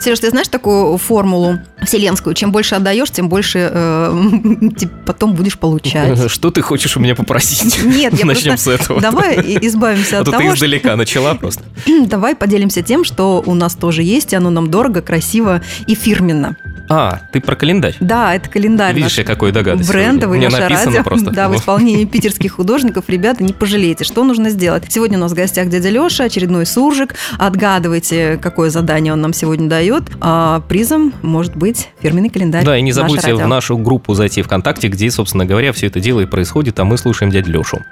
Сереж, 0.00 0.20
ты 0.20 0.30
знаешь 0.30 0.48
такую 0.48 0.96
формулу 0.96 1.58
вселенскую? 1.82 2.34
Чем 2.34 2.52
больше 2.52 2.74
отдаешь, 2.74 3.10
тем 3.10 3.28
больше 3.28 3.70
э, 3.70 4.70
ты 4.78 4.88
потом 4.88 5.34
будешь 5.34 5.58
получать. 5.58 6.30
Что 6.30 6.50
ты 6.50 6.62
хочешь 6.62 6.96
у 6.96 7.00
меня 7.00 7.14
попросить? 7.14 7.82
Нет, 7.84 8.14
я 8.18 8.24
Начнем 8.24 8.52
просто- 8.52 8.70
с 8.78 8.80
этого. 8.80 9.00
Давай 9.00 9.36
избавимся 9.60 10.18
А 10.18 10.20
от 10.20 10.24
то 10.26 10.30
ты 10.32 10.38
того, 10.38 10.48
что... 10.50 10.56
издалека 10.56 10.96
начала 10.96 11.34
просто. 11.34 11.62
Давай 12.06 12.34
поделимся 12.34 12.80
тем, 12.82 13.04
что 13.04 13.42
у 13.44 13.54
нас 13.54 13.74
тоже 13.74 14.02
есть, 14.02 14.32
и 14.32 14.36
оно 14.36 14.48
нам 14.50 14.70
дорого, 14.70 15.02
красиво 15.02 15.60
и 15.86 15.94
фирменно. 15.94 16.56
А, 16.92 17.20
ты 17.30 17.40
про 17.40 17.54
календарь. 17.54 17.94
Да, 18.00 18.34
это 18.34 18.50
календарь 18.50 18.96
Видишь, 18.96 19.16
я 19.18 19.22
какой 19.22 19.52
догадываюсь. 19.52 19.86
брендовый, 19.86 20.38
Мне 20.38 20.48
наше 20.48 20.62
написано 20.62 20.86
радио. 20.96 21.04
просто. 21.04 21.30
Да, 21.30 21.48
в 21.48 21.54
исполнении 21.56 22.04
питерских 22.04 22.50
художников. 22.54 23.04
Ребята, 23.06 23.44
не 23.44 23.52
пожалеете, 23.52 24.02
что 24.02 24.24
нужно 24.24 24.50
сделать. 24.50 24.82
Сегодня 24.88 25.16
у 25.16 25.20
нас 25.20 25.30
в 25.30 25.36
гостях 25.36 25.68
дядя 25.68 25.88
Леша, 25.88 26.24
очередной 26.24 26.66
суржик. 26.66 27.14
Отгадывайте, 27.38 28.38
какое 28.42 28.70
задание 28.70 29.12
он 29.12 29.20
нам 29.20 29.32
сегодня 29.32 29.68
дает. 29.68 30.02
А 30.20 30.62
призом 30.68 31.12
может 31.22 31.54
быть 31.54 31.90
фирменный 32.02 32.28
календарь. 32.28 32.64
Да, 32.64 32.76
и 32.76 32.82
не 32.82 32.90
«Наше 32.90 33.02
забудьте 33.02 33.28
в 33.34 33.38
радио». 33.38 33.46
нашу 33.46 33.78
группу 33.78 34.14
зайти 34.14 34.42
ВКонтакте, 34.42 34.88
где, 34.88 35.12
собственно 35.12 35.46
говоря, 35.46 35.72
все 35.72 35.86
это 35.86 36.00
дело 36.00 36.18
и 36.18 36.26
происходит, 36.26 36.80
а 36.80 36.84
мы 36.84 36.98
слушаем 36.98 37.30
дядю 37.30 37.52
Лешу. 37.52 37.84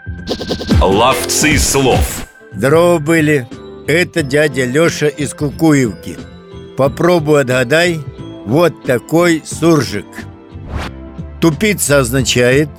Ловцы 0.81 1.57
слов. 1.59 2.27
Здорово 2.53 2.99
были. 2.99 3.47
Это 3.87 4.23
дядя 4.23 4.65
Леша 4.65 5.07
из 5.07 5.35
Кукуевки. 5.35 6.17
Попробуй 6.77 7.43
отгадай. 7.43 8.01
Вот 8.49 8.83
такой 8.83 9.43
суржик. 9.45 10.07
Тупица 11.39 11.99
означает 11.99 12.71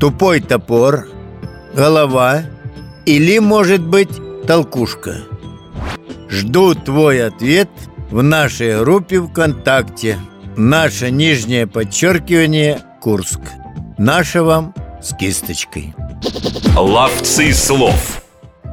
тупой 0.00 0.40
топор, 0.40 1.06
голова 1.72 2.42
или, 3.04 3.38
может 3.38 3.82
быть, 3.86 4.10
толкушка. 4.48 5.18
Жду 6.28 6.74
твой 6.74 7.24
ответ 7.24 7.68
в 8.10 8.20
нашей 8.20 8.80
группе 8.80 9.20
ВКонтакте. 9.20 10.18
Наше 10.56 11.12
нижнее 11.12 11.68
подчеркивание 11.68 12.80
Курск. 13.00 13.40
Наше 13.98 14.42
вам 14.42 14.74
с 15.00 15.16
кисточкой. 15.16 15.94
Ловцы 16.76 17.52
слов. 17.52 18.24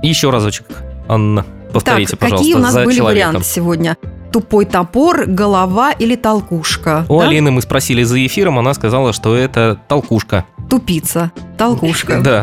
Еще 0.01 0.31
разочек, 0.31 0.65
Анна, 1.07 1.45
повторите, 1.71 2.13
так, 2.13 2.21
пожалуйста, 2.21 2.43
какие 2.43 2.55
у 2.55 2.59
нас 2.59 2.73
за 2.73 2.85
были 2.85 2.95
человеком. 2.95 3.29
варианты 3.29 3.47
сегодня? 3.47 3.97
Тупой 4.33 4.65
топор, 4.65 5.25
голова 5.27 5.91
или 5.91 6.15
толкушка? 6.15 7.05
У 7.07 7.19
Да? 7.19 7.27
Алины 7.27 7.51
мы 7.51 7.61
спросили 7.61 8.01
за 8.01 8.25
эфиром, 8.25 8.57
она 8.57 8.73
сказала, 8.73 9.13
что 9.13 9.35
это 9.35 9.79
толкушка. 9.87 10.45
Тупица, 10.69 11.31
толкушка. 11.55 12.19
Да. 12.21 12.41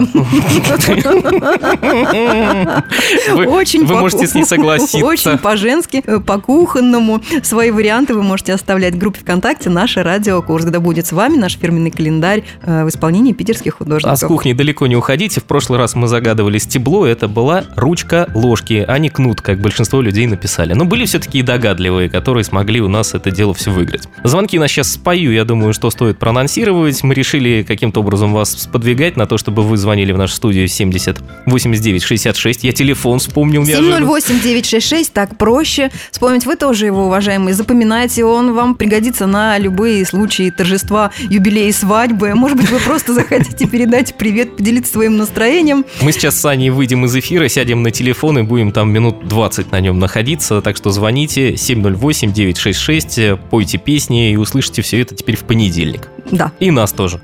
Вы- 3.33 3.47
Очень 3.47 3.87
Вы 3.87 3.95
по- 3.95 4.01
можете 4.01 4.27
с 4.29 4.35
ней 4.35 4.45
согласиться. 4.45 5.05
Очень 5.05 5.39
по-женски, 5.39 6.03
э, 6.07 6.21
по-кухонному. 6.21 7.21
Свои 7.43 7.71
варианты 7.71 8.15
вы 8.15 8.23
можете 8.23 8.53
оставлять 8.53 8.95
в 8.95 8.99
группе 8.99 9.21
ВКонтакте 9.21 9.71
«Наше 9.71 10.03
радио 10.03 10.43
Курск». 10.43 10.69
Да 10.69 10.79
будет 10.79 11.07
с 11.07 11.13
вами 11.13 11.37
наш 11.39 11.57
фирменный 11.57 11.91
календарь 11.91 12.45
э, 12.63 12.85
в 12.85 12.89
исполнении 12.89 13.33
питерских 13.33 13.73
А 13.73 13.75
с 13.75 13.79
художников. 13.79 14.29
кухни 14.29 14.53
далеко 14.53 14.87
не 14.87 14.95
уходите. 14.97 15.41
В 15.41 15.45
прошлый 15.45 15.79
раз 15.79 15.95
мы 15.97 16.07
загадывали 16.07 16.59
стебло. 16.59 17.07
Это 17.07 17.27
была 17.27 17.65
ручка 17.75 18.29
ложки, 18.35 18.85
а 18.87 18.99
не 18.99 19.09
кнут, 19.09 19.41
как 19.41 19.59
большинство 19.61 20.03
людей 20.03 20.27
написали. 20.27 20.75
Но 20.75 20.85
были 20.85 21.05
все-таки 21.07 21.39
и 21.39 21.43
догадки. 21.43 21.80
Догадливые, 21.81 22.11
которые 22.11 22.45
смогли 22.45 22.81
у 22.81 22.89
нас 22.89 23.15
это 23.15 23.31
дело 23.31 23.55
все 23.55 23.71
выиграть. 23.71 24.09
Звонки 24.23 24.59
нас 24.59 24.71
сейчас 24.71 24.93
спою, 24.93 25.33
я 25.33 25.45
думаю, 25.45 25.73
что 25.73 25.91
стоит 25.91 26.19
проанонсировать. 26.19 27.03
Мы 27.03 27.15
решили 27.15 27.65
каким-то 27.67 28.01
образом 28.01 28.33
вас 28.33 28.51
сподвигать 28.51 29.17
на 29.17 29.27
то, 29.27 29.39
чтобы 29.39 29.63
вы 29.63 29.77
звонили 29.77 30.13
в 30.13 30.19
нашу 30.19 30.35
студию 30.35 30.69
70 30.69 31.19
89 31.47 32.03
66. 32.03 32.65
Я 32.65 32.73
телефон 32.73 33.19
вспомнил 33.19 33.63
неожиданно. 33.63 33.97
708 33.97 34.41
966, 34.43 35.13
так 35.13 35.37
проще. 35.37 35.91
Вспомнить 36.11 36.45
вы 36.47 36.57
тоже 36.57 36.87
его, 36.87 37.07
уважаемые. 37.07 37.55
Запоминайте, 37.55 38.25
он 38.25 38.53
вам 38.53 38.75
пригодится 38.75 39.27
на 39.27 39.59
любые 39.59 40.05
случаи 40.05 40.51
торжества, 40.51 41.11
юбилеи, 41.19 41.71
свадьбы. 41.71 42.35
Может 42.35 42.59
быть, 42.59 42.71
вы 42.71 42.79
просто 42.79 43.15
захотите 43.15 43.67
передать 43.67 44.15
привет, 44.19 44.57
поделиться 44.57 44.93
своим 44.93 45.17
настроением. 45.17 45.85
Мы 46.03 46.13
сейчас 46.13 46.39
с 46.39 46.45
Аней 46.45 46.71
выйдем 46.71 47.05
из 47.07 47.17
эфира, 47.17 47.49
сядем 47.49 47.83
на 47.83 47.91
телефон 47.91 48.39
и 48.39 48.43
будем 48.43 48.73
там 48.73 48.91
минут 48.91 49.27
20 49.27 49.73
на 49.73 49.81
нем 49.81 49.99
находиться. 49.99 50.61
Так 50.61 50.77
что 50.77 50.91
звоните 50.91 51.57
708-966, 51.75 53.39
пойте 53.51 53.79
песни 53.79 54.33
и 54.33 54.37
услышите 54.37 54.83
все 54.83 55.01
это 55.01 55.15
теперь 55.15 55.37
в 55.37 55.45
понедельник. 55.45 56.09
Да, 56.31 56.53
И 56.61 56.71
нас 56.71 56.93
тоже. 56.93 57.21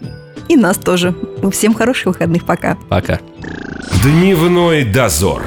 и 0.48 0.56
нас 0.56 0.76
тоже. 0.78 1.14
Всем 1.52 1.74
хороших 1.74 2.06
выходных, 2.06 2.44
пока. 2.44 2.76
Пока. 2.88 3.20
Дневной 4.02 4.84
дозор. 4.84 5.42